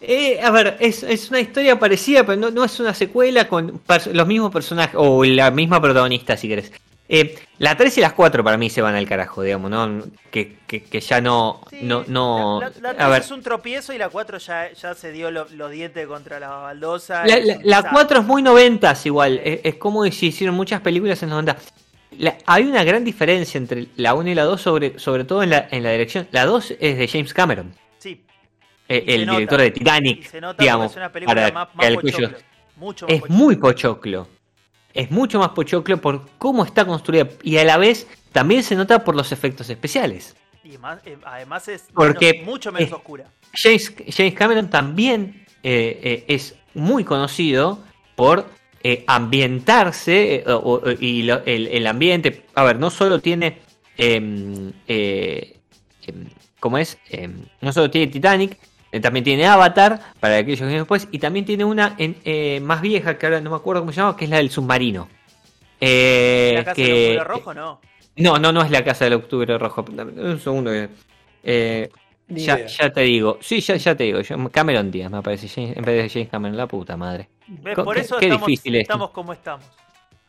Eh, 0.00 0.40
a 0.40 0.50
ver, 0.50 0.76
es, 0.78 1.02
es, 1.02 1.28
una 1.30 1.40
historia 1.40 1.76
parecida, 1.76 2.24
pero 2.24 2.38
no, 2.38 2.52
no 2.52 2.62
es 2.62 2.78
una 2.78 2.94
secuela 2.94 3.48
con 3.48 3.80
los 4.12 4.26
mismos 4.28 4.52
personajes, 4.52 4.94
o 4.96 5.24
la 5.24 5.50
misma 5.50 5.80
protagonista, 5.80 6.36
si 6.36 6.46
querés. 6.46 6.70
Eh, 7.10 7.38
la 7.58 7.74
3 7.74 7.98
y 7.98 8.00
las 8.02 8.12
4 8.12 8.44
para 8.44 8.58
mí 8.58 8.68
se 8.68 8.82
van 8.82 8.94
al 8.94 9.08
carajo, 9.08 9.42
digamos, 9.42 9.70
¿no? 9.70 10.02
Que, 10.30 10.58
que, 10.66 11.00
ya 11.00 11.20
no. 11.22 11.62
no, 11.80 12.04
no 12.06 12.60
la, 12.60 12.70
3 12.70 13.24
es 13.24 13.30
un 13.30 13.42
tropiezo 13.42 13.94
y 13.94 13.98
la 13.98 14.10
4 14.10 14.38
ya, 14.38 14.72
ya 14.72 14.94
se 14.94 15.10
dio 15.10 15.30
los 15.30 15.70
dientes 15.70 16.06
contra 16.06 16.38
la 16.38 16.48
baldosa. 16.50 17.24
La, 17.26 17.90
4 17.90 18.20
es 18.20 18.26
muy 18.26 18.42
noventas 18.42 19.06
igual. 19.06 19.40
Es, 19.42 19.76
como 19.76 20.04
si 20.06 20.26
hicieron 20.26 20.54
muchas 20.54 20.82
películas 20.82 21.22
en 21.22 21.30
los 21.30 21.42
90. 21.42 21.56
hay 22.44 22.64
una 22.64 22.84
gran 22.84 23.04
diferencia 23.04 23.56
entre 23.56 23.86
la 23.96 24.12
1 24.14 24.28
y 24.28 24.34
la 24.34 24.44
2, 24.44 24.60
sobre, 24.60 24.98
sobre 24.98 25.24
todo 25.24 25.42
en 25.42 25.50
la, 25.50 25.66
en 25.70 25.82
la 25.82 25.92
dirección. 25.92 26.28
La 26.30 26.44
2 26.44 26.74
es 26.78 26.98
de 26.98 27.08
James 27.08 27.32
Cameron. 27.32 27.72
Sí. 27.98 28.22
Eh, 28.86 29.04
el 29.06 29.26
director 29.26 29.60
de 29.62 29.70
Titanic. 29.70 30.28
se 30.28 30.42
nota 30.42 30.62
digamos, 30.62 30.90
es 30.90 30.96
una 30.98 31.10
película 31.10 31.50
más, 31.52 31.68
más 31.74 31.90
pochoclo. 31.94 32.30
Mucho 32.76 33.08
es 33.08 33.28
muy 33.28 33.56
pochoclo 33.56 34.28
es 34.94 35.10
mucho 35.10 35.38
más 35.38 35.50
pochoclo 35.50 36.00
por 36.00 36.28
cómo 36.38 36.64
está 36.64 36.84
construida 36.84 37.28
y 37.42 37.58
a 37.58 37.64
la 37.64 37.76
vez 37.76 38.06
también 38.32 38.62
se 38.62 38.74
nota 38.74 39.04
por 39.04 39.14
los 39.14 39.32
efectos 39.32 39.70
especiales. 39.70 40.34
Y 40.64 40.74
eh, 40.74 41.18
además 41.24 41.68
es 41.68 41.86
Porque 41.94 42.42
mucho 42.44 42.72
menos 42.72 42.92
oscura. 42.92 43.26
James, 43.54 43.94
Cameron 44.34 44.68
también 44.68 45.46
eh, 45.62 46.00
eh, 46.02 46.24
es 46.28 46.54
muy 46.74 47.04
conocido 47.04 47.82
por 48.14 48.46
ambientarse 49.06 50.44
y 51.00 51.28
el, 51.28 51.86
ambiente. 51.86 52.44
A 52.54 52.64
ver, 52.64 52.78
no 52.78 52.90
solo 52.90 53.20
tiene. 53.20 53.58
Em, 53.96 54.72
em, 54.86 56.26
¿Cómo 56.58 56.78
es? 56.78 56.98
Em, 57.10 57.44
no 57.60 57.72
solo 57.72 57.90
tiene 57.90 58.06
Titanic, 58.06 58.56
también 59.02 59.24
tiene 59.24 59.46
Avatar, 59.46 60.00
para 60.18 60.36
aquellos 60.36 60.60
que 60.60 60.64
vienen 60.64 60.82
después, 60.82 61.08
y 61.10 61.18
también 61.18 61.44
tiene 61.44 61.64
una 61.64 61.94
en, 61.98 62.16
eh, 62.24 62.60
más 62.60 62.80
vieja, 62.80 63.18
que 63.18 63.26
ahora 63.26 63.40
no 63.40 63.50
me 63.50 63.56
acuerdo 63.56 63.82
cómo 63.82 63.92
se 63.92 64.00
llama, 64.00 64.16
que 64.16 64.24
es 64.24 64.30
la 64.30 64.38
del 64.38 64.50
submarino. 64.50 65.08
Eh, 65.80 66.52
¿La 66.56 66.64
casa 66.64 66.82
del 66.82 67.18
octubre 67.18 67.24
rojo 67.24 67.54
no? 67.54 67.80
No, 68.16 68.38
no, 68.38 68.52
no 68.52 68.62
es 68.62 68.70
la 68.70 68.82
casa 68.82 69.04
del 69.04 69.14
octubre 69.14 69.58
rojo. 69.58 69.84
Un 69.86 70.40
segundo. 70.40 70.72
Eh, 71.44 71.90
ya, 72.28 72.66
ya, 72.66 72.92
te 72.92 73.02
digo, 73.02 73.38
sí, 73.40 73.60
ya, 73.60 73.76
ya 73.76 73.94
te 73.94 74.04
digo, 74.04 74.20
Cameron 74.50 74.90
Díaz 74.90 75.10
me 75.10 75.22
parece, 75.22 75.48
en 75.56 75.82
vez 75.82 76.02
de 76.02 76.08
James 76.10 76.28
Cameron, 76.28 76.56
la 76.56 76.66
puta 76.66 76.96
madre. 76.96 77.28
Por 77.74 77.96
eso 77.96 78.18
estamos, 78.18 78.46
difícil 78.46 78.76
estamos 78.76 79.10
como 79.10 79.32
estamos. 79.32 79.64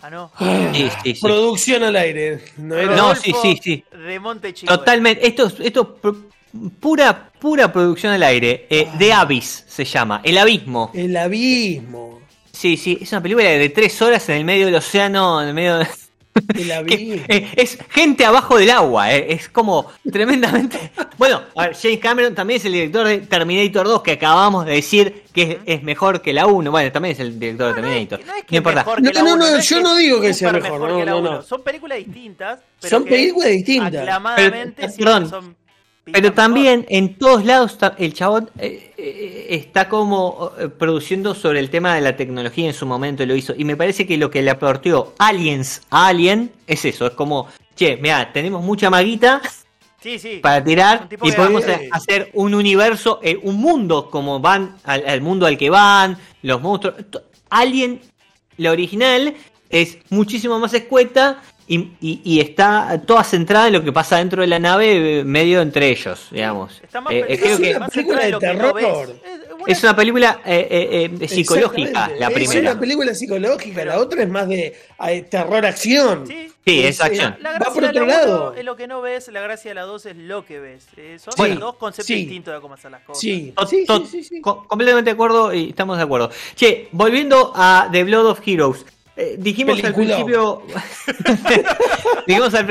Ah, 0.02 0.10
no. 0.10 0.32
Sí, 0.40 0.90
sí, 1.04 1.16
sí. 1.16 1.22
Producción 1.22 1.84
al 1.84 1.96
aire. 1.98 2.40
No, 2.58 3.16
sí, 3.16 3.34
sí, 3.42 3.60
sí. 3.62 3.84
De 3.92 4.18
Monte 4.18 4.54
Totalmente. 4.54 5.28
Esto, 5.28 5.52
esto 5.60 5.98
pura, 6.80 7.32
pura 7.40 7.72
producción 7.72 8.14
al 8.14 8.24
aire. 8.24 8.68
Eh, 8.70 8.88
The 8.98 9.14
Abyss 9.14 9.66
se 9.68 9.86
llama, 9.86 10.22
El 10.24 10.38
Abismo. 10.38 10.92
El 10.94 11.16
Abismo. 11.16 12.20
Sí, 12.52 12.78
sí, 12.78 12.98
es 13.02 13.12
una 13.12 13.22
película 13.22 13.48
de 13.48 13.70
tres 13.70 14.02
horas 14.02 14.28
en 14.30 14.36
el 14.36 14.46
medio 14.46 14.66
del 14.66 14.76
océano, 14.76 15.42
en 15.42 15.50
el 15.50 15.54
medio 15.54 15.78
de... 15.78 15.88
Eh, 16.88 17.52
es 17.56 17.78
gente 17.90 18.24
abajo 18.24 18.58
del 18.58 18.70
agua, 18.70 19.14
eh, 19.14 19.34
es 19.34 19.50
como 19.50 19.92
tremendamente. 20.12 20.92
Bueno, 21.18 21.42
James 21.54 22.00
Cameron 22.00 22.34
también 22.34 22.60
es 22.60 22.66
el 22.66 22.72
director 22.72 23.06
de 23.06 23.18
Terminator 23.18 23.86
2, 23.86 24.02
que 24.04 24.12
acabamos 24.14 24.66
de 24.66 24.76
decir 24.76 25.24
que 25.34 25.60
es, 25.66 25.84
mejor 25.84 26.22
que 26.22 26.32
la 26.32 26.48
1. 26.48 26.72
Bueno, 26.72 26.92
también 26.94 27.12
es 27.12 27.20
el 27.20 27.38
director 27.38 27.76
de 27.76 27.82
Terminator. 27.82 28.22
No, 28.50 28.58
importa. 28.58 28.86
No, 29.22 29.36
no, 29.36 29.60
yo 29.60 29.82
no 29.82 29.96
digo 29.98 30.22
que 30.22 30.34
sea 30.34 30.54
mejor. 30.54 30.80
no, 30.80 31.22
no, 31.22 31.42
Son 31.42 31.62
películas 31.62 31.98
distintas. 31.98 32.62
son 32.80 33.04
películas 33.04 33.50
distintas. 33.50 33.96
Aclamadamente, 33.96 34.88
perdón, 34.98 35.30
son 35.30 35.59
pero 36.12 36.34
también 36.34 36.86
en 36.90 37.16
todos 37.16 37.46
lados 37.46 37.78
el 37.98 38.14
chabón 38.14 38.50
eh, 38.58 38.94
eh, 38.98 39.48
está 39.50 39.90
como 39.90 40.52
eh, 40.60 40.68
produciendo 40.68 41.36
sobre 41.36 41.60
el 41.60 41.70
tema 41.70 41.96
de 41.96 42.02
la 42.02 42.16
tecnología 42.16 42.68
en 42.68 42.74
su 42.74 42.86
momento 42.86 43.26
lo 43.26 43.36
hizo. 43.36 43.54
Y 43.58 43.66
me 43.66 43.76
parece 43.76 44.06
que 44.06 44.18
lo 44.18 44.30
que 44.30 44.42
le 44.42 44.52
aportó 44.52 45.14
Aliens 45.18 45.82
a 45.90 46.08
Alien 46.08 46.52
es 46.68 46.86
eso. 46.86 47.08
Es 47.08 47.14
como, 47.14 47.48
che, 47.76 47.98
mira, 47.98 48.32
tenemos 48.32 48.64
mucha 48.64 48.90
maguita 48.90 49.42
para 50.42 50.64
tirar 50.64 51.08
y 51.22 51.32
podemos 51.32 51.64
hacer 51.92 52.30
un 52.34 52.54
universo, 52.54 53.20
un 53.44 53.56
mundo 53.56 54.10
como 54.10 54.40
van 54.40 54.78
al, 54.84 55.22
mundo 55.22 55.46
al 55.46 55.58
que 55.58 55.70
van, 55.70 56.18
los 56.42 56.62
monstruos. 56.62 56.96
Alien, 57.50 58.02
la 58.58 58.72
original, 58.72 59.34
es 59.70 59.98
muchísimo 60.10 60.60
más 60.60 60.74
escueta 60.74 61.42
y, 61.72 62.20
y, 62.24 62.40
está 62.40 63.00
toda 63.06 63.24
centrada 63.24 63.68
en 63.68 63.74
lo 63.74 63.84
que 63.84 63.94
pasa 63.94 64.18
dentro 64.18 64.42
de 64.42 64.48
la 64.48 64.58
nave, 64.58 65.24
medio 65.24 65.62
entre 65.62 65.90
ellos, 65.90 66.28
digamos. 66.32 66.82
Está 66.82 67.00
más, 67.00 67.14
eh, 67.14 67.40
creo 67.40 67.60
que, 67.60 67.76
una 67.76 67.88
película 67.88 68.26
de 68.26 68.34
terror. 68.40 69.16
Es 69.68 69.84
una 69.84 69.96
película 69.96 70.42
eh, 70.46 71.10
eh, 71.20 71.28
psicológica, 71.28 72.10
la 72.18 72.32
primera. 72.32 72.54
Es 72.54 72.62
una 72.62 72.80
película 72.80 73.14
psicológica, 73.14 73.86
la 73.86 74.00
otra 74.00 74.24
es 74.24 74.30
más 74.30 74.48
de 74.48 74.76
terror-acción. 75.30 76.26
Sí, 76.26 76.52
sí 76.66 76.84
es, 76.86 77.00
acción. 77.02 77.38
Va 77.46 77.72
por 77.72 77.84
otro 77.84 78.04
lado. 78.04 78.56
Es 78.56 78.66
lo 78.66 78.76
que 78.76 78.88
no 78.88 79.02
ves, 79.02 79.28
la 79.28 79.42
gracia 79.42 79.70
de 79.70 79.76
la 79.76 79.84
dos 79.84 80.08
es 80.08 80.16
lo 80.16 80.44
que 80.44 80.60
ves. 80.60 80.88
son 81.20 81.60
dos 81.60 81.76
conceptos 81.76 82.08
distintos 82.08 82.52
de 82.52 82.62
cómo 82.62 82.74
hacer 82.74 82.90
las 82.90 83.04
cosas. 83.04 83.22
Sí, 83.22 83.54
sí, 83.70 84.42
completamente 84.42 85.12
de 85.12 85.14
acuerdo 85.14 85.54
y 85.54 85.70
estamos 85.70 85.98
de 85.98 86.04
acuerdo. 86.04 86.32
Che, 86.56 86.88
volviendo 86.94 87.54
a 87.56 87.90
The 87.92 88.04
Blood 88.06 88.26
of 88.26 88.42
Heroes. 88.44 88.86
Eh, 89.20 89.36
dijimos 89.38 89.84
al 89.84 89.94
principio, 89.94 90.62
dijimos 92.26 92.54
al, 92.54 92.66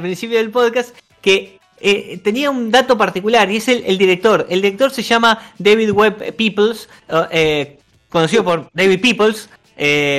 principio 0.00 0.38
del 0.38 0.50
podcast 0.50 0.92
que 1.20 1.60
eh, 1.80 2.18
tenía 2.24 2.50
un 2.50 2.72
dato 2.72 2.98
particular 2.98 3.48
y 3.48 3.58
es 3.58 3.68
el, 3.68 3.96
director. 3.96 4.44
El 4.50 4.60
director 4.60 4.90
se 4.90 5.04
llama 5.04 5.52
David 5.56 5.92
Webb 5.92 6.34
Peoples, 6.34 6.88
eh, 7.30 7.78
conocido 8.08 8.42
por 8.42 8.68
David 8.72 9.00
Peoples, 9.00 9.48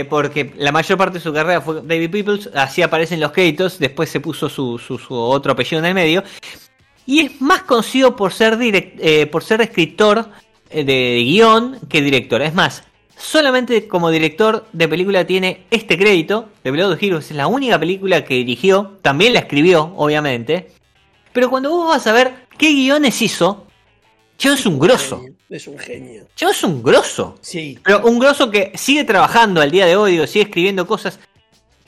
porque 0.10 0.54
la 0.56 0.72
mayor 0.72 0.98
parte 0.98 1.18
de 1.18 1.24
su 1.24 1.34
carrera 1.34 1.60
fue 1.60 1.82
David 1.84 2.10
Peoples, 2.10 2.50
así 2.56 2.82
aparecen 2.82 3.20
los 3.20 3.34
créditos, 3.34 3.80
después 3.80 4.10
se 4.10 4.22
puso 4.22 4.48
su, 4.48 4.80
otro 5.10 5.52
apellido 5.52 5.80
en 5.80 5.86
el 5.88 5.94
medio. 5.94 6.24
Y 7.06 7.20
es 7.20 7.42
más 7.42 7.64
conocido 7.64 8.16
por 8.16 8.32
ser, 8.32 8.58
por 9.30 9.44
ser 9.44 9.60
escritor 9.60 10.30
de 10.72 11.22
guion 11.26 11.80
que 11.90 12.02
director. 12.02 12.42
Es 12.42 12.54
más, 12.54 12.84
solamente 13.20 13.88
como 13.88 14.10
director 14.10 14.66
de 14.72 14.88
película 14.88 15.28
tiene 15.28 15.66
este 15.70 15.98
crédito. 15.98 16.50
The 16.64 16.72
Blood 16.72 16.94
of 16.94 17.04
Heroes 17.04 17.30
es 17.30 17.38
la 17.38 17.48
única 17.48 17.80
película 17.80 18.24
que 18.24 18.36
dirigió, 18.36 18.98
también 19.02 19.34
la 19.34 19.40
escribió, 19.40 19.94
obviamente. 19.98 20.72
Pero 21.34 21.50
cuando 21.50 21.70
vos 21.70 21.90
vas 21.90 22.08
a 22.08 22.14
ver 22.14 22.48
qué 22.58 22.72
guiones 22.72 23.22
hizo, 23.22 23.68
Cheo 24.38 24.54
es 24.54 24.66
un 24.66 24.80
grosso. 24.80 25.24
Es 25.50 25.68
un 25.68 25.78
genio. 25.78 26.28
Cheo 26.36 26.50
es 26.50 26.64
un 26.64 26.82
grosso. 26.82 27.38
Sí. 27.42 27.78
Pero 27.84 28.06
un 28.06 28.20
grosso 28.20 28.50
que 28.50 28.72
sigue 28.76 29.04
trabajando 29.04 29.62
al 29.62 29.70
día 29.70 29.86
de 29.86 29.98
hoy, 29.98 30.26
sigue 30.28 30.46
escribiendo 30.46 30.88
cosas 30.88 31.20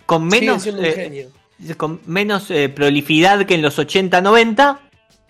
con 0.06 0.28
menos, 0.28 0.67
eh, 0.67 1.30
con 1.78 2.02
menos 2.06 2.52
eh, 2.52 2.67
prolificidad 2.67 3.46
que 3.46 3.56
en 3.56 3.62
los 3.62 3.80
80-90, 3.80 4.80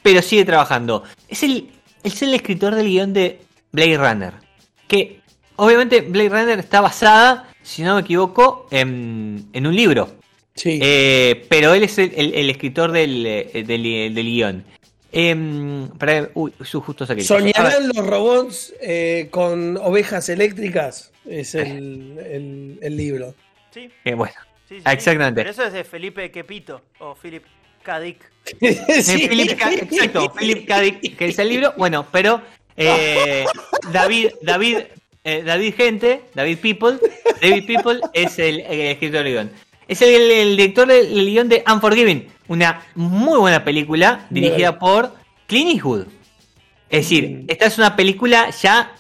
pero 0.02 0.22
sigue 0.24 0.46
trabajando. 0.46 1.04
Es 1.28 1.44
el, 1.44 1.70
es 2.04 2.22
el 2.24 2.34
escritor 2.34 2.74
del 2.74 2.88
guion 2.88 3.14
de 3.14 3.40
Blade 3.72 3.98
Runner. 3.98 4.34
Que 4.88 5.21
obviamente 5.56 6.02
Blade 6.02 6.30
Runner 6.30 6.60
está 6.60 6.82
basada, 6.82 7.52
si 7.62 7.84
no 7.84 7.96
me 7.96 8.02
equivoco, 8.02 8.68
en, 8.72 9.48
un 9.54 9.76
libro. 9.76 10.16
Sí. 10.56 10.80
Eh, 10.82 11.46
pero 11.50 11.74
él 11.74 11.84
es 11.84 11.98
el, 11.98 12.50
escritor 12.50 12.92
del, 12.92 13.26
eh, 13.26 13.64
del, 13.66 14.26
guion. 14.26 14.64
Eh, 15.12 16.30
uy, 16.34 16.54
justo 16.60 17.06
saqué. 17.06 17.24
¿Soñarán 17.24 17.90
los 17.90 18.06
robots 18.06 18.74
eh, 18.82 19.28
con 19.32 19.78
ovejas 19.78 20.30
eléctricas? 20.30 21.12
Es 21.26 21.56
el, 21.56 22.78
el, 22.82 22.98
libro. 22.98 23.36
Sí. 23.72 23.90
bueno. 24.16 24.34
Exactamente. 24.70 25.42
Pero 25.42 25.52
eso 25.52 25.66
es 25.66 25.74
de 25.74 25.84
Felipe 25.84 26.32
Quepito 26.32 26.82
o 27.00 27.16
Philip 27.16 27.44
Kadik. 27.84 28.20
sí. 29.02 29.28
Philip 29.28 29.52
exacto, 29.52 30.34
Philip 30.34 30.66
Kadik, 30.66 31.18
que 31.18 31.26
es 31.26 31.40
el 31.40 31.50
libro. 31.50 31.74
Bueno, 31.78 32.06
pero 32.12 32.42
David, 33.92 34.30
David 34.42 34.78
eh, 35.24 35.44
David 35.44 35.76
Gente, 35.76 36.22
David 36.34 36.58
People, 36.60 36.98
David 37.42 37.66
People 37.66 38.00
es 38.14 38.40
el, 38.40 38.62
escritor 38.62 39.24
del 39.24 39.34
guion. 39.34 39.52
Es 39.88 40.02
el, 40.02 40.56
director 40.58 40.88
del, 40.88 41.26
guion 41.26 41.50
de 41.50 41.64
Unforgiven, 41.72 42.28
una 42.48 42.84
muy 42.96 43.40
buena 43.40 43.64
película 43.64 44.26
dirigida 44.30 44.80
por 44.80 45.14
Clint 45.48 45.72
Eastwood. 45.72 46.06
Es 46.90 47.06
decir, 47.06 47.30
mm. 47.30 47.46
esta 47.48 47.66
es 47.66 47.78
una 47.78 47.96
película 47.96 48.50
ya 48.50 48.94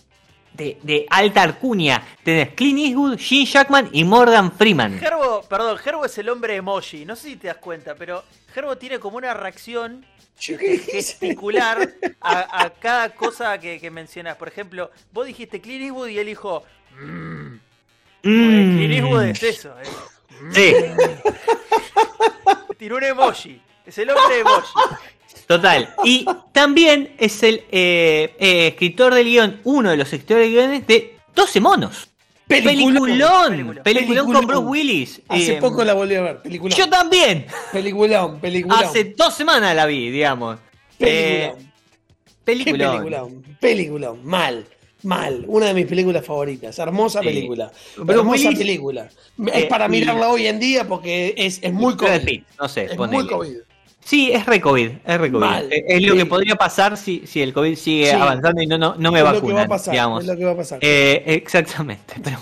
de, 0.54 1.06
alta 1.10 1.44
arcunia. 1.44 2.04
Tenés 2.24 2.50
Clint 2.54 2.80
Eastwood, 2.80 3.18
Gene 3.18 3.46
Jackman 3.46 3.90
y 3.92 4.04
Morgan 4.04 4.52
Freeman. 4.52 5.00
Gerbo, 5.00 5.44
perdón, 5.44 5.78
Gerbo 5.78 6.06
es 6.06 6.18
el 6.18 6.30
hombre 6.30 6.56
emoji. 6.56 7.06
No 7.06 7.16
sé 7.16 7.30
si 7.30 7.36
te 7.36 7.48
das 7.48 7.58
cuenta, 7.58 7.96
pero 7.96 8.24
Gerbo 8.54 8.78
tiene 8.78 9.00
como 9.00 9.18
una 9.18 9.34
reacción 9.34 10.06
gesticular 10.38 11.94
a, 12.22 12.72
cada 12.80 13.10
cosa 13.10 13.60
que, 13.60 13.92
mencionas. 13.92 14.36
Por 14.38 14.48
ejemplo, 14.48 14.92
vos 15.12 15.26
dijiste 15.26 15.62
Clint 15.62 15.84
Eastwood 15.84 16.08
y 16.08 16.20
él 16.20 16.28
dijo. 16.28 16.64
Mmm. 17.00 17.60
Clint 18.22 18.94
Eastwood 18.94 19.24
es 19.24 19.44
eso. 19.44 19.74
Eh. 19.80 19.86
Sí. 20.52 20.74
Tiró 22.78 22.98
un 22.98 23.04
emoji. 23.04 23.62
Es 23.86 23.98
el 23.98 24.10
hombre 24.10 24.40
emoji. 24.40 24.74
Total. 25.48 25.94
Y 26.04 26.26
también 26.52 27.14
es 27.18 27.44
el 27.44 27.64
eh, 27.72 28.34
eh, 28.40 28.68
escritor 28.68 29.14
del 29.14 29.26
guion, 29.26 29.60
uno 29.64 29.90
de 29.92 29.98
los 29.98 30.12
escritores 30.14 30.46
de 30.46 30.50
guiones 30.50 30.88
de 30.88 31.18
12 31.36 31.60
monos. 31.60 32.08
Peliculón. 32.48 33.80
Peliculón, 33.84 34.32
con 34.32 34.46
Bruce 34.46 34.66
Willis. 34.66 35.22
Hace 35.28 35.56
eh, 35.56 35.62
poco 35.62 35.84
la 35.84 35.94
volví 35.94 36.16
a 36.16 36.22
ver. 36.22 36.42
Peliculón. 36.42 36.78
Yo 36.78 36.90
también. 36.90 37.46
Peliculón, 37.72 38.40
peliculón. 38.40 38.84
Hace 38.84 39.14
dos 39.16 39.34
semanas 39.34 39.76
la 39.76 39.86
vi, 39.86 40.10
digamos. 40.10 40.60
Peliculón. 40.98 41.72
Peliculón. 42.44 42.98
peliculón. 42.98 43.58
Peliculón. 43.60 44.26
Mal. 44.26 44.66
Mal. 45.04 45.46
Una 45.48 45.68
de 45.68 45.74
mis 45.74 45.86
películas 45.86 46.26
favoritas. 46.26 46.78
Hermosa 46.78 47.22
película. 47.22 47.72
Hermosa 48.08 48.52
película. 48.52 49.10
es 49.54 49.66
para 49.66 49.88
mirarla 49.88 50.30
hoy 50.30 50.48
en 50.48 50.60
día 50.60 50.88
porque 50.88 51.34
es, 51.38 51.60
es 51.62 51.74
muy 51.74 51.96
COVID. 51.96 52.44
No 52.60 52.70
sé, 52.70 52.86
es 52.86 52.98
muy 52.98 53.28
COVID. 53.28 53.58
Sí, 54.04 54.32
es 54.32 54.46
re 54.46 54.60
COVID, 54.60 54.92
es 55.06 55.20
re 55.20 55.32
COVID. 55.32 55.72
es 55.72 56.02
lo 56.04 56.16
que 56.16 56.26
podría 56.26 56.56
pasar 56.56 56.98
si, 56.98 57.26
si 57.26 57.42
el 57.42 57.54
COVID 57.54 57.76
sigue 57.76 58.12
avanzando 58.12 58.62
y 58.62 58.68
no, 58.68 58.78
no, 58.78 58.96
no 58.98 59.12
me 59.12 59.22
vacunan. 59.22 59.42
Lo 59.42 59.48
que 59.48 59.54
va 59.54 59.62
a 59.62 59.68
pasar, 59.68 59.92
digamos. 59.92 60.22
Es 60.22 60.28
lo 60.30 60.38
que 60.38 60.46
va 60.46 60.52
a 60.52 60.58
pasar. 60.58 60.80
Eh, 60.82 61.24
exactamente, 61.28 62.16
pero 62.24 62.38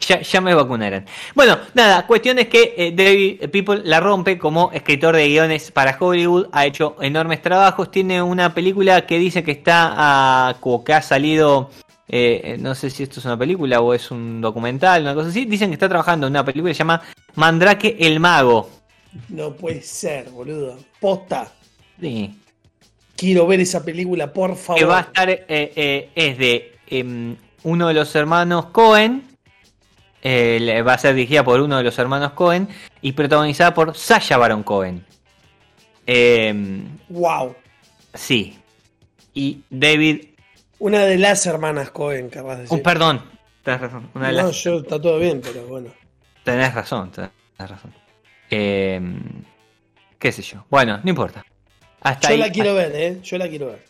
ya, 0.00 0.20
ya, 0.20 0.40
me 0.40 0.54
vacunaron. 0.54 1.04
Bueno, 1.34 1.58
nada, 1.74 2.06
cuestión 2.06 2.38
es 2.38 2.48
que 2.48 2.74
eh, 2.76 2.92
David 2.94 3.50
People 3.50 3.82
la 3.84 4.00
rompe 4.00 4.38
como 4.38 4.70
escritor 4.72 5.14
de 5.14 5.28
guiones 5.28 5.70
para 5.70 5.96
Hollywood, 5.98 6.48
ha 6.52 6.64
hecho 6.66 6.96
enormes 7.00 7.42
trabajos, 7.42 7.90
tiene 7.90 8.22
una 8.22 8.54
película 8.54 9.06
que 9.06 9.18
dice 9.18 9.42
que 9.42 9.52
está 9.52 9.94
a, 9.96 10.56
que 10.84 10.94
ha 10.94 11.02
salido 11.02 11.70
eh, 12.10 12.56
no 12.58 12.74
sé 12.74 12.88
si 12.88 13.02
esto 13.02 13.20
es 13.20 13.26
una 13.26 13.36
película 13.36 13.80
o 13.80 13.92
es 13.92 14.10
un 14.10 14.40
documental, 14.40 15.02
una 15.02 15.14
cosa 15.14 15.28
así. 15.28 15.44
Dicen 15.44 15.68
que 15.68 15.74
está 15.74 15.88
trabajando 15.88 16.26
en 16.26 16.32
una 16.32 16.44
película 16.44 16.70
que 16.70 16.74
se 16.74 16.78
llama 16.78 17.02
Mandrake 17.34 17.96
el 18.00 18.18
Mago. 18.18 18.77
No 19.28 19.54
puede 19.54 19.82
ser, 19.82 20.30
boludo. 20.30 20.78
Posta. 21.00 21.52
Sí. 22.00 22.38
Quiero 23.16 23.46
ver 23.46 23.60
esa 23.60 23.84
película, 23.84 24.32
por 24.32 24.56
favor. 24.56 24.78
Que 24.78 24.84
va 24.84 24.98
a 24.98 25.02
estar, 25.02 25.28
eh, 25.30 25.44
eh, 25.48 26.10
es 26.14 26.38
de 26.38 26.76
em, 26.86 27.36
uno 27.64 27.88
de 27.88 27.94
los 27.94 28.14
hermanos 28.14 28.66
Cohen. 28.66 29.24
Eh, 30.22 30.82
va 30.86 30.94
a 30.94 30.98
ser 30.98 31.14
dirigida 31.14 31.44
por 31.44 31.60
uno 31.60 31.76
de 31.78 31.84
los 31.84 31.98
hermanos 31.98 32.32
Cohen 32.32 32.68
y 33.00 33.12
protagonizada 33.12 33.72
por 33.72 33.96
Sasha 33.96 34.36
Baron 34.36 34.62
Cohen. 34.62 35.04
wow. 37.08 37.46
Em, 37.48 37.54
sí. 38.14 38.58
Y 39.34 39.62
David. 39.70 40.26
Una 40.80 41.04
de 41.04 41.18
las 41.18 41.44
hermanas 41.46 41.90
Cohen, 41.90 42.30
querrás 42.30 42.58
decir. 42.58 42.78
Oh, 42.78 42.82
perdón. 42.82 43.22
Tenés 43.62 43.80
razón. 43.80 44.10
no, 44.14 44.50
yo 44.50 44.78
está 44.78 45.00
todo 45.00 45.18
bien, 45.18 45.40
pero 45.40 45.66
bueno. 45.66 45.90
Tenés 46.44 46.72
razón, 46.72 47.10
tenés 47.10 47.30
razón. 47.58 47.92
Eh, 48.50 49.00
¿Qué 50.18 50.32
sé 50.32 50.42
yo? 50.42 50.64
Bueno, 50.70 51.00
no 51.02 51.10
importa. 51.10 51.44
Hasta 52.00 52.30
yo 52.30 52.36
la 52.36 52.50
quiero 52.50 52.74
ver, 52.74 52.92
¿eh? 52.94 53.20
Yo 53.22 53.38
la 53.38 53.48
quiero 53.48 53.66
ver. 53.66 53.84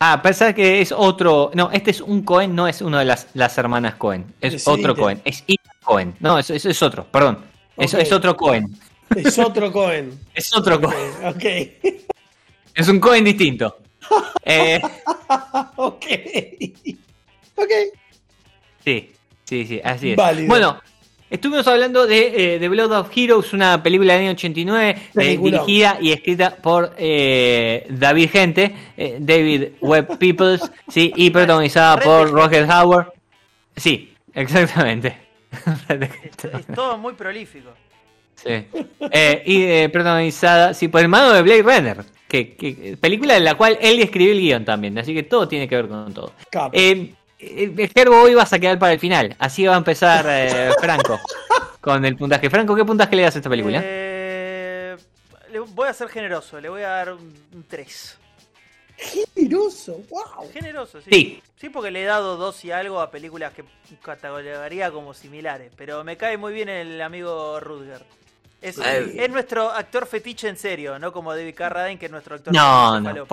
Ah, 0.00 0.20
pensás 0.22 0.54
que 0.54 0.80
es 0.80 0.92
otro. 0.92 1.50
No, 1.54 1.70
este 1.72 1.90
es 1.90 2.00
un 2.00 2.22
Cohen, 2.22 2.54
no 2.54 2.68
es 2.68 2.80
uno 2.82 2.98
de 2.98 3.04
las, 3.04 3.28
las 3.34 3.58
hermanas 3.58 3.94
Cohen. 3.96 4.32
Es 4.40 4.66
otro 4.68 4.94
Cohen. 4.94 5.20
Es 5.24 5.42
Ethan 5.46 5.76
Cohen. 5.82 6.14
No, 6.20 6.38
eso, 6.38 6.54
es 6.54 6.82
otro, 6.82 7.04
perdón. 7.04 7.44
Eso 7.76 7.98
es 7.98 8.12
otro 8.12 8.36
Cohen. 8.36 8.78
Es 9.16 9.38
otro 9.38 9.72
Cohen. 9.72 10.18
es 10.34 10.54
otro 10.54 10.80
Cohen. 10.80 11.10
Ok. 11.26 11.44
Es 12.74 12.88
un 12.88 13.00
Cohen 13.00 13.24
distinto. 13.24 13.78
eh... 14.44 14.80
ok. 15.76 16.06
Ok. 17.56 17.70
Sí, 18.84 19.12
sí, 19.44 19.66
sí, 19.66 19.80
así 19.82 20.12
es. 20.12 20.46
Bueno, 20.46 20.80
estuvimos 21.30 21.66
hablando 21.66 22.06
de 22.06 22.58
The 22.58 22.64
eh, 22.64 22.68
Blood 22.68 22.92
of 22.92 23.10
Heroes, 23.16 23.52
una 23.52 23.82
película 23.82 24.14
del 24.14 24.22
año 24.22 24.30
89, 24.32 25.02
eh, 25.16 25.38
dirigida 25.38 25.98
y 26.00 26.12
escrita 26.12 26.56
por 26.56 26.94
eh, 26.96 27.86
David 27.90 28.30
Gente, 28.30 28.74
David 29.18 29.68
Webb 29.80 30.18
Peoples, 30.18 30.70
sí, 30.88 31.12
y 31.16 31.30
protagonizada 31.30 31.98
por 31.98 32.30
Roger 32.30 32.68
Howard. 32.70 33.12
Sí, 33.76 34.12
exactamente. 34.34 35.16
es, 35.88 36.66
todo 36.74 36.98
muy 36.98 37.14
prolífico. 37.14 37.70
Sí. 38.34 38.66
y 39.44 39.88
protagonizada, 39.88 40.72
sí, 40.74 40.88
por 40.88 41.00
el 41.00 41.08
mano 41.08 41.32
de 41.32 41.42
Blade 41.42 41.62
Runner. 41.62 42.04
Que, 42.28 42.96
película 43.00 43.38
en 43.38 43.44
la 43.44 43.54
cual 43.54 43.78
él 43.80 44.00
escribió 44.00 44.32
el 44.32 44.40
guion 44.40 44.64
también, 44.64 44.98
así 44.98 45.14
que 45.14 45.22
todo 45.22 45.48
tiene 45.48 45.66
que 45.66 45.76
ver 45.76 45.88
con 45.88 46.12
todo. 46.12 46.34
Eh, 46.72 47.14
el 47.38 47.90
Gerbo 47.94 48.22
hoy 48.22 48.34
vas 48.34 48.52
a 48.52 48.58
quedar 48.58 48.78
para 48.78 48.92
el 48.92 49.00
final. 49.00 49.36
Así 49.38 49.66
va 49.66 49.74
a 49.74 49.78
empezar 49.78 50.26
eh, 50.28 50.70
Franco 50.80 51.20
con 51.80 52.04
el 52.04 52.16
puntaje. 52.16 52.50
Franco, 52.50 52.74
¿qué 52.74 52.84
puntaje 52.84 53.16
le 53.16 53.22
das 53.22 53.36
a 53.36 53.38
esta 53.38 53.50
película? 53.50 53.80
Eh, 53.82 54.96
voy 55.70 55.88
a 55.88 55.92
ser 55.92 56.08
generoso, 56.08 56.60
le 56.60 56.68
voy 56.68 56.82
a 56.82 56.88
dar 56.88 57.12
un 57.14 57.64
3. 57.68 58.18
Generoso, 58.96 60.02
wow. 60.10 60.50
Generoso, 60.52 61.00
sí. 61.00 61.40
sí. 61.56 61.68
porque 61.68 61.92
le 61.92 62.02
he 62.02 62.06
dado 62.06 62.36
dos 62.36 62.64
y 62.64 62.72
algo 62.72 63.00
a 63.00 63.12
películas 63.12 63.52
que 63.54 63.64
categorizaría 64.02 64.90
como 64.90 65.14
similares. 65.14 65.70
Pero 65.76 66.02
me 66.02 66.16
cae 66.16 66.36
muy 66.36 66.52
bien 66.52 66.68
el 66.68 67.00
amigo 67.00 67.60
Rudger. 67.60 68.02
Es, 68.60 68.76
nuestro 69.30 69.70
actor 69.70 70.06
fetiche 70.06 70.48
en 70.48 70.56
serio, 70.56 70.98
no 70.98 71.12
como 71.12 71.32
David 71.32 71.54
Carradine, 71.54 71.98
que 71.98 72.06
es 72.06 72.12
nuestro 72.12 72.34
actor 72.34 72.52
No, 72.52 73.00
no. 73.00 73.26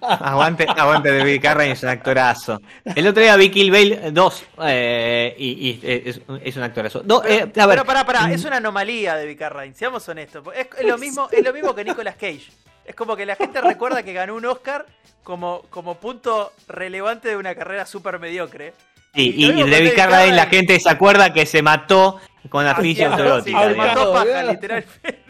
aguante, 0.00 0.64
aguante 0.68 1.16
David 1.16 1.42
Carradine, 1.42 1.72
es 1.72 1.82
un 1.82 1.88
actorazo. 1.88 2.60
El 2.84 3.08
otro 3.08 3.20
día 3.20 3.34
vi 3.36 3.50
Kill 3.50 3.72
Bale 3.72 4.12
2 4.12 4.44
eh, 4.62 5.34
y, 5.36 5.80
es, 5.82 6.56
un 6.56 6.62
actorazo. 6.62 7.02
pero, 7.02 7.24
eh, 7.24 7.50
pero 7.52 7.84
pará, 7.84 8.06
pará, 8.06 8.32
es 8.32 8.44
una 8.44 8.58
anomalía 8.58 9.16
David 9.16 9.38
Carradine, 9.38 9.74
seamos 9.74 10.08
honestos. 10.08 10.44
Es, 10.54 10.68
lo 10.84 10.98
mismo, 10.98 11.28
es 11.32 11.44
lo 11.44 11.52
mismo 11.52 11.74
que 11.74 11.84
Nicolas 11.84 12.14
Cage. 12.14 12.52
Es 12.84 12.94
como 12.94 13.16
que 13.16 13.26
la 13.26 13.34
gente 13.34 13.60
recuerda 13.60 14.04
que 14.04 14.12
ganó 14.12 14.36
un 14.36 14.44
Oscar 14.44 14.86
como, 15.24 15.62
como 15.70 15.96
punto 15.96 16.52
relevante 16.68 17.28
de 17.28 17.36
una 17.36 17.56
carrera 17.56 17.86
súper 17.86 18.20
mediocre. 18.20 18.72
Sí, 19.14 19.34
y, 19.36 19.70
David 19.70 19.94
Carradine 19.96 20.36
la 20.36 20.46
gente 20.46 20.78
se 20.78 20.90
acuerda 20.90 21.32
que 21.32 21.46
se 21.46 21.62
mató 21.62 22.20
con 22.48 22.64
la 22.64 22.74
ficha 22.76 23.10
autoerótica. 23.10 23.68
Se 23.68 23.74
mató 23.74 24.12
paja, 24.12 24.42
literalmente. 24.44 25.24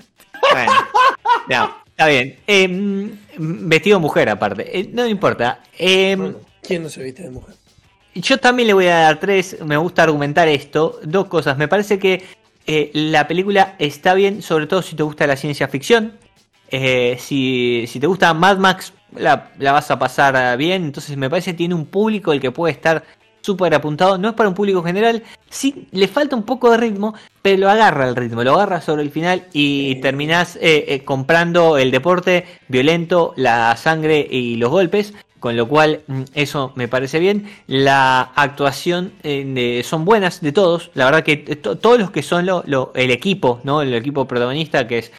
Bueno, 0.53 0.73
no, 1.49 1.77
está 1.87 2.07
bien. 2.09 2.37
Eh, 2.47 3.11
vestido 3.39 4.01
mujer, 4.01 4.29
aparte. 4.29 4.79
Eh, 4.79 4.91
no 4.93 5.07
importa. 5.07 5.61
Eh, 5.79 6.35
¿Quién 6.63 6.83
no 6.83 6.89
se 6.89 7.03
viste 7.03 7.23
de 7.23 7.31
mujer? 7.31 7.55
Yo 8.15 8.39
también 8.39 8.69
le 8.69 8.75
voy 8.75 8.87
a 8.87 8.99
dar 8.99 9.21
tres. 9.21 9.59
Me 9.65 9.77
gusta 9.77 10.03
argumentar 10.03 10.49
esto. 10.49 11.01
Dos 11.03 11.27
cosas. 11.27 11.57
Me 11.57 11.69
parece 11.69 11.99
que 11.99 12.25
eh, 12.67 12.91
la 12.95 13.27
película 13.27 13.75
está 13.79 14.15
bien, 14.15 14.43
sobre 14.43 14.67
todo 14.67 14.83
si 14.83 14.97
te 14.97 15.03
gusta 15.03 15.27
la 15.27 15.37
ciencia 15.37 15.69
ficción. 15.69 16.19
si, 16.71 17.85
si 17.87 18.01
te 18.01 18.07
gusta 18.07 18.35
Mad 18.35 18.59
Max, 18.59 18.93
la, 19.17 19.51
la, 19.59 19.73
vas 19.73 19.91
a 19.91 19.99
pasar 19.99 20.57
bien. 20.57 20.85
Entonces 20.85 21.17
me 21.17 21.29
parece 21.29 21.53
que 21.53 21.59
tiene 21.59 21.75
un 21.75 21.87
público 21.87 22.33
el 22.33 22.41
que 22.41 22.51
puede 22.51 22.73
estar 22.73 23.05
súper 23.45 23.75
apuntado. 23.75 24.17
No 24.17 24.31
es 24.31 24.35
para 24.35 24.49
un 24.49 24.55
público 24.55 24.83
general. 24.83 25.23
Sí, 25.51 25.87
le 25.93 26.09
falta 26.09 26.35
un 26.35 26.45
poco 26.45 26.71
de 26.71 26.79
ritmo, 26.79 27.15
pero 27.43 27.59
lo 27.59 27.71
agarra 27.71 28.09
el 28.09 28.17
ritmo, 28.17 28.43
lo 28.43 28.55
agarra 28.55 28.81
sobre 28.81 29.03
el 29.03 29.11
final 29.11 29.45
y 29.53 29.97
terminás 29.97 30.57
eh, 30.57 30.87
eh, 30.89 31.05
comprando 31.05 31.77
el 31.77 31.91
deporte 31.91 32.47
violento, 32.69 33.35
la 33.37 33.77
sangre 33.77 34.27
y 34.31 34.57
los 34.57 34.71
golpes. 34.71 35.13
Con 35.41 35.59
lo 35.59 35.69
cual, 35.69 36.01
mm, 36.07 36.23
eso 36.33 36.73
me 36.75 36.89
parece 36.89 37.19
bien. 37.19 37.51
La 37.67 38.33
actuación 38.35 39.13
eh, 39.23 39.83
son 39.85 40.07
buenas 40.07 40.41
de 40.41 40.53
todos. 40.53 40.91
La 40.95 41.05
verdad 41.05 41.23
que 41.23 41.37
todos 41.37 41.99
los 41.99 42.11
que 42.11 42.23
son 42.23 42.47
lo, 42.47 42.93
el 42.95 43.11
equipo, 43.11 43.61
¿no? 43.63 43.83
El 43.83 43.93
equipo 43.93 44.27
protagonista 44.27 44.89
que 44.89 44.99
es 44.99 45.13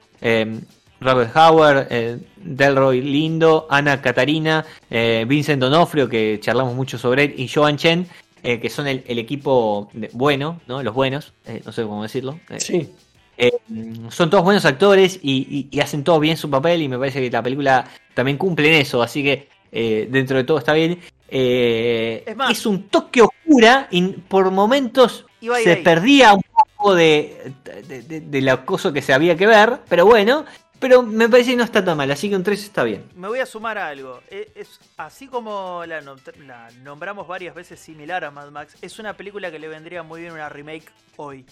Robert 0.99 1.36
Howard, 1.36 1.88
eh, 1.89 2.17
Delroy 2.38 3.01
Lindo, 3.01 3.67
Ana 3.69 4.01
Catarina, 4.01 4.65
eh, 4.89 5.25
Vincent 5.27 5.62
Donofrio, 5.62 6.08
que 6.08 6.39
charlamos 6.41 6.73
mucho 6.73 6.97
sobre 6.97 7.25
él, 7.25 7.34
y 7.38 7.47
Joan 7.47 7.77
Chen, 7.77 8.08
eh, 8.43 8.60
que 8.60 8.69
son 8.69 8.88
el, 8.88 9.03
equipo 9.08 9.89
bueno, 10.13 10.62
¿no? 10.67 10.84
Los 10.84 10.93
buenos, 10.93 11.34
no 11.65 11.71
sé 11.71 11.84
cómo 11.84 12.03
decirlo. 12.03 12.39
sí. 12.58 12.89
son 14.10 14.29
todos 14.29 14.43
buenos 14.43 14.65
actores 14.65 15.19
y, 15.21 15.67
hacen 15.81 16.03
todo 16.03 16.19
bien 16.19 16.38
su 16.38 16.49
papel 16.49 16.81
y 16.81 16.88
me 16.88 16.97
parece 16.97 17.21
que 17.21 17.31
la 17.31 17.43
película 17.43 17.86
también 18.13 18.38
cumple 18.38 18.67
en 18.67 18.81
eso, 18.81 19.01
así 19.01 19.23
que 19.23 19.49
dentro 19.71 20.38
de 20.38 20.43
todo 20.43 20.60
está 20.60 20.73
bien. 20.73 20.99
es, 21.27 22.65
un 22.65 22.84
toque 22.84 23.23
oscura 23.23 23.88
y 23.91 24.01
por 24.03 24.51
momentos 24.51 25.25
se 25.63 25.77
perdía 25.77 26.34
un 26.34 26.43
poco 26.43 26.93
de, 26.93 27.51
del 28.27 28.49
acoso 28.49 28.93
que 28.93 29.01
se 29.01 29.13
había 29.13 29.36
que 29.36 29.47
ver, 29.47 29.79
pero 29.89 30.05
bueno, 30.05 30.45
pero 30.79 31.01
me 31.03 31.29
parece 31.29 31.51
que 31.51 31.57
no 31.57 31.63
está 31.63 31.83
tan 31.83 31.97
mal, 31.97 32.09
así 32.11 32.29
que 32.29 32.35
un 32.35 32.43
3 32.43 32.63
está 32.63 32.83
bien. 32.83 33.05
Me 33.15 33.27
voy 33.27 33.39
a 33.39 33.45
sumar 33.45 33.77
a 33.77 33.88
algo. 33.88 34.21
E, 34.29 34.51
es, 34.55 34.79
así 34.97 35.27
como 35.27 35.83
la, 35.85 36.01
nombramos 36.83 37.27
varias 37.27 37.55
veces 37.55 37.79
similar 37.79 38.23
a 38.25 38.31
Mad 38.31 38.51
Max, 38.51 38.75
es 38.81 38.99
una 38.99 39.13
película 39.13 39.51
que 39.51 39.59
le 39.59 39.67
vendría 39.67 40.03
muy 40.03 40.21
bien 40.21 40.33
una 40.33 40.49
remake 40.49 40.91
hoy. 41.17 41.45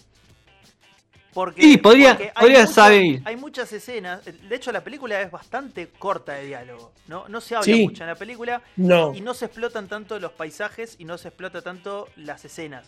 Porque, 1.33 1.61
sí, 1.61 1.77
podría, 1.77 2.15
podría 2.39 2.67
saber. 2.67 3.21
Hay 3.25 3.35
muchas 3.37 3.73
escenas. 3.73 4.23
De 4.23 4.55
hecho, 4.55 4.71
la 4.71 4.83
película 4.83 5.19
es 5.19 5.31
bastante 5.31 5.87
corta 5.87 6.33
de 6.33 6.45
diálogo. 6.45 6.91
No, 7.07 7.27
no 7.27 7.41
se 7.41 7.55
habla 7.55 7.75
mucho 7.75 8.03
en 8.03 8.09
la 8.09 8.15
película. 8.15 8.61
No. 8.75 9.15
Y 9.15 9.21
no 9.21 9.33
se 9.33 9.45
explotan 9.45 9.87
tanto 9.87 10.19
los 10.19 10.31
paisajes 10.31 10.95
y 10.99 11.05
no 11.05 11.17
se 11.17 11.29
explota 11.29 11.63
tanto 11.63 12.07
las 12.17 12.45
escenas. 12.45 12.87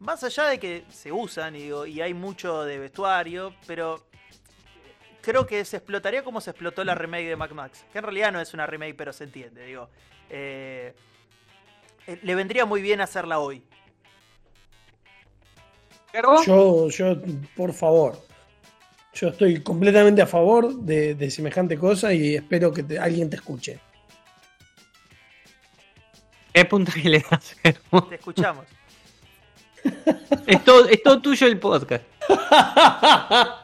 Más 0.00 0.24
allá 0.24 0.46
de 0.46 0.58
que 0.58 0.84
se 0.90 1.12
usan 1.12 1.54
y, 1.54 1.70
y 1.88 2.00
hay 2.00 2.14
mucho 2.14 2.64
de 2.64 2.78
vestuario, 2.80 3.54
pero 3.64 4.02
creo 5.24 5.46
que 5.46 5.64
se 5.64 5.78
explotaría 5.78 6.22
como 6.22 6.40
se 6.40 6.50
explotó 6.50 6.84
la 6.84 6.94
remake 6.94 7.28
de 7.28 7.36
Mac 7.36 7.52
Max. 7.52 7.84
Que 7.92 7.98
en 7.98 8.04
realidad 8.04 8.32
no 8.32 8.40
es 8.40 8.54
una 8.54 8.66
remake, 8.66 8.94
pero 8.96 9.12
se 9.12 9.24
entiende. 9.24 9.64
Digo, 9.64 9.88
eh, 10.30 10.94
eh, 12.06 12.18
le 12.22 12.34
vendría 12.34 12.66
muy 12.66 12.82
bien 12.82 13.00
hacerla 13.00 13.38
hoy. 13.38 13.62
Yo, 16.46 16.88
yo, 16.90 17.16
por 17.56 17.72
favor. 17.72 18.16
Yo 19.14 19.28
estoy 19.28 19.62
completamente 19.62 20.22
a 20.22 20.26
favor 20.26 20.74
de, 20.74 21.30
semejante 21.30 21.78
cosa 21.78 22.12
y 22.12 22.36
espero 22.36 22.72
que 22.72 22.98
alguien 22.98 23.30
te 23.30 23.36
escuche. 23.36 23.80
¿Qué 26.52 26.64
punto 26.64 26.92
que 26.92 27.08
le 27.08 27.24
das, 27.28 27.56
Te 27.62 28.14
escuchamos. 28.14 28.64
es, 30.46 30.64
todo, 30.64 30.88
es 30.88 31.02
todo 31.02 31.20
tuyo 31.20 31.46
el 31.48 31.58
podcast. 31.58 32.04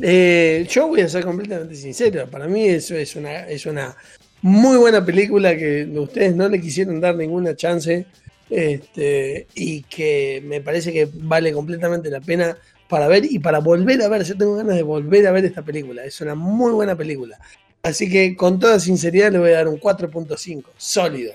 Eh, 0.00 0.66
yo 0.68 0.88
voy 0.88 1.00
a 1.00 1.08
ser 1.08 1.24
completamente 1.24 1.74
sincero. 1.74 2.26
Para 2.30 2.46
mí 2.46 2.64
eso 2.64 2.94
es 2.94 3.16
una, 3.16 3.46
es 3.48 3.66
una 3.66 3.96
muy 4.42 4.76
buena 4.76 5.04
película 5.04 5.56
que 5.56 5.84
ustedes 5.94 6.34
no 6.34 6.48
le 6.48 6.60
quisieron 6.60 7.00
dar 7.00 7.14
ninguna 7.14 7.54
chance. 7.56 8.06
Este, 8.50 9.46
y 9.54 9.82
que 9.82 10.42
me 10.44 10.60
parece 10.60 10.92
que 10.92 11.08
vale 11.12 11.52
completamente 11.52 12.10
la 12.10 12.20
pena 12.20 12.56
para 12.88 13.08
ver 13.08 13.24
y 13.24 13.38
para 13.38 13.60
volver 13.60 14.02
a 14.02 14.08
ver. 14.08 14.24
Yo 14.24 14.36
tengo 14.36 14.56
ganas 14.56 14.76
de 14.76 14.82
volver 14.82 15.26
a 15.26 15.32
ver 15.32 15.44
esta 15.44 15.62
película. 15.62 16.04
Es 16.04 16.20
una 16.20 16.34
muy 16.34 16.72
buena 16.72 16.94
película. 16.94 17.38
Así 17.82 18.10
que 18.10 18.36
con 18.36 18.58
toda 18.58 18.80
sinceridad 18.80 19.32
le 19.32 19.38
voy 19.38 19.50
a 19.50 19.56
dar 19.56 19.68
un 19.68 19.78
4.5. 19.78 20.64
Sólido. 20.76 21.34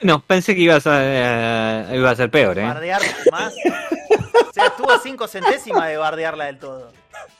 No, 0.00 0.24
pensé 0.24 0.54
que 0.54 0.60
ibas 0.60 0.86
a, 0.86 1.90
iba 1.92 2.10
a 2.10 2.16
ser 2.16 2.30
peor, 2.30 2.58
¿eh? 2.58 2.62
más. 3.32 3.54
Estuvo 4.78 4.92
a 4.92 5.00
5 5.00 5.26
centésimas 5.26 5.88
de 5.88 5.96
bardearla 5.96 6.44
del 6.44 6.60
todo. 6.60 6.92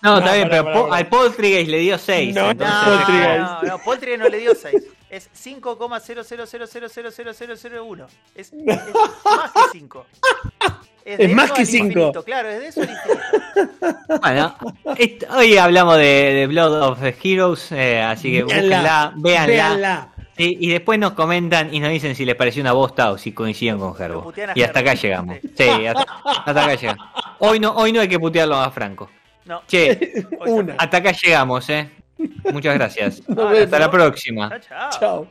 No, 0.03 0.19
está 0.19 0.35
bien, 0.35 0.49
pero 0.51 0.93
al 0.93 1.07
Poltergeist 1.07 1.71
le 1.71 1.79
dio 1.79 1.97
6. 1.97 2.35
No, 2.35 2.53
no, 2.53 2.67
no, 2.67 3.63
no, 3.63 3.79
Poltergeist 3.79 4.25
no 4.25 4.29
le 4.29 4.39
dio 4.39 4.57
6. 4.57 4.75
Es 5.09 5.31
5,000000001. 5.33 8.07
Es, 8.35 8.53
es 8.53 8.65
más 8.65 8.83
que 9.53 9.61
5. 9.71 10.07
Es, 11.05 11.21
es 11.21 11.33
más 11.33 11.53
que 11.53 11.65
5. 11.65 12.25
Claro, 12.25 12.49
es 12.49 12.59
de 12.59 12.67
eso 12.67 12.83
el 12.83 12.91
infinito. 12.91 13.23
Bueno, 14.21 14.57
hoy 15.31 15.59
hablamos 15.59 15.97
de, 15.97 16.35
de, 16.35 16.49
Blood 16.49 16.83
of 16.83 17.01
the 17.01 17.17
Heroes, 17.23 17.71
eh, 17.71 18.03
así 18.03 18.33
que 18.33 18.43
búsquenla, 18.43 19.13
véanla. 19.15 19.47
véanla 19.47 20.13
y 20.39 20.69
después 20.71 20.99
nos 20.99 21.13
comentan 21.13 21.75
y 21.75 21.81
nos 21.81 21.91
dicen 21.91 22.15
si 22.15 22.25
les 22.25 22.37
pareció 22.37 22.63
una 22.63 22.73
bosta 22.73 23.11
o 23.11 23.19
si 23.19 23.33
coinciden 23.33 23.79
con 23.79 23.95
Gerbo. 23.95 24.33
Y 24.55 24.63
hasta 24.63 24.81
acá 24.81 24.95
llegamos. 24.95 25.37
Sí, 25.57 25.69
hasta, 25.87 26.07
acá 26.51 26.75
llegamos. 26.75 27.07
Hoy 27.41 27.61
no, 27.61 27.73
hoy 27.73 27.93
no 27.93 28.01
hay 28.01 28.09
que 28.09 28.19
putearlo 28.19 28.57
a 28.57 28.71
Franco. 28.71 29.11
No. 29.45 29.63
Che, 29.67 30.25
hasta 30.79 30.97
acá 30.97 31.13
llegamos, 31.13 31.69
¿eh? 31.71 31.91
Muchas 32.53 32.75
gracias. 32.75 33.23
Hasta 33.29 33.79
la 33.79 33.91
próxima. 33.91 34.61
Chao. 34.61 34.91
Chao. 34.99 35.29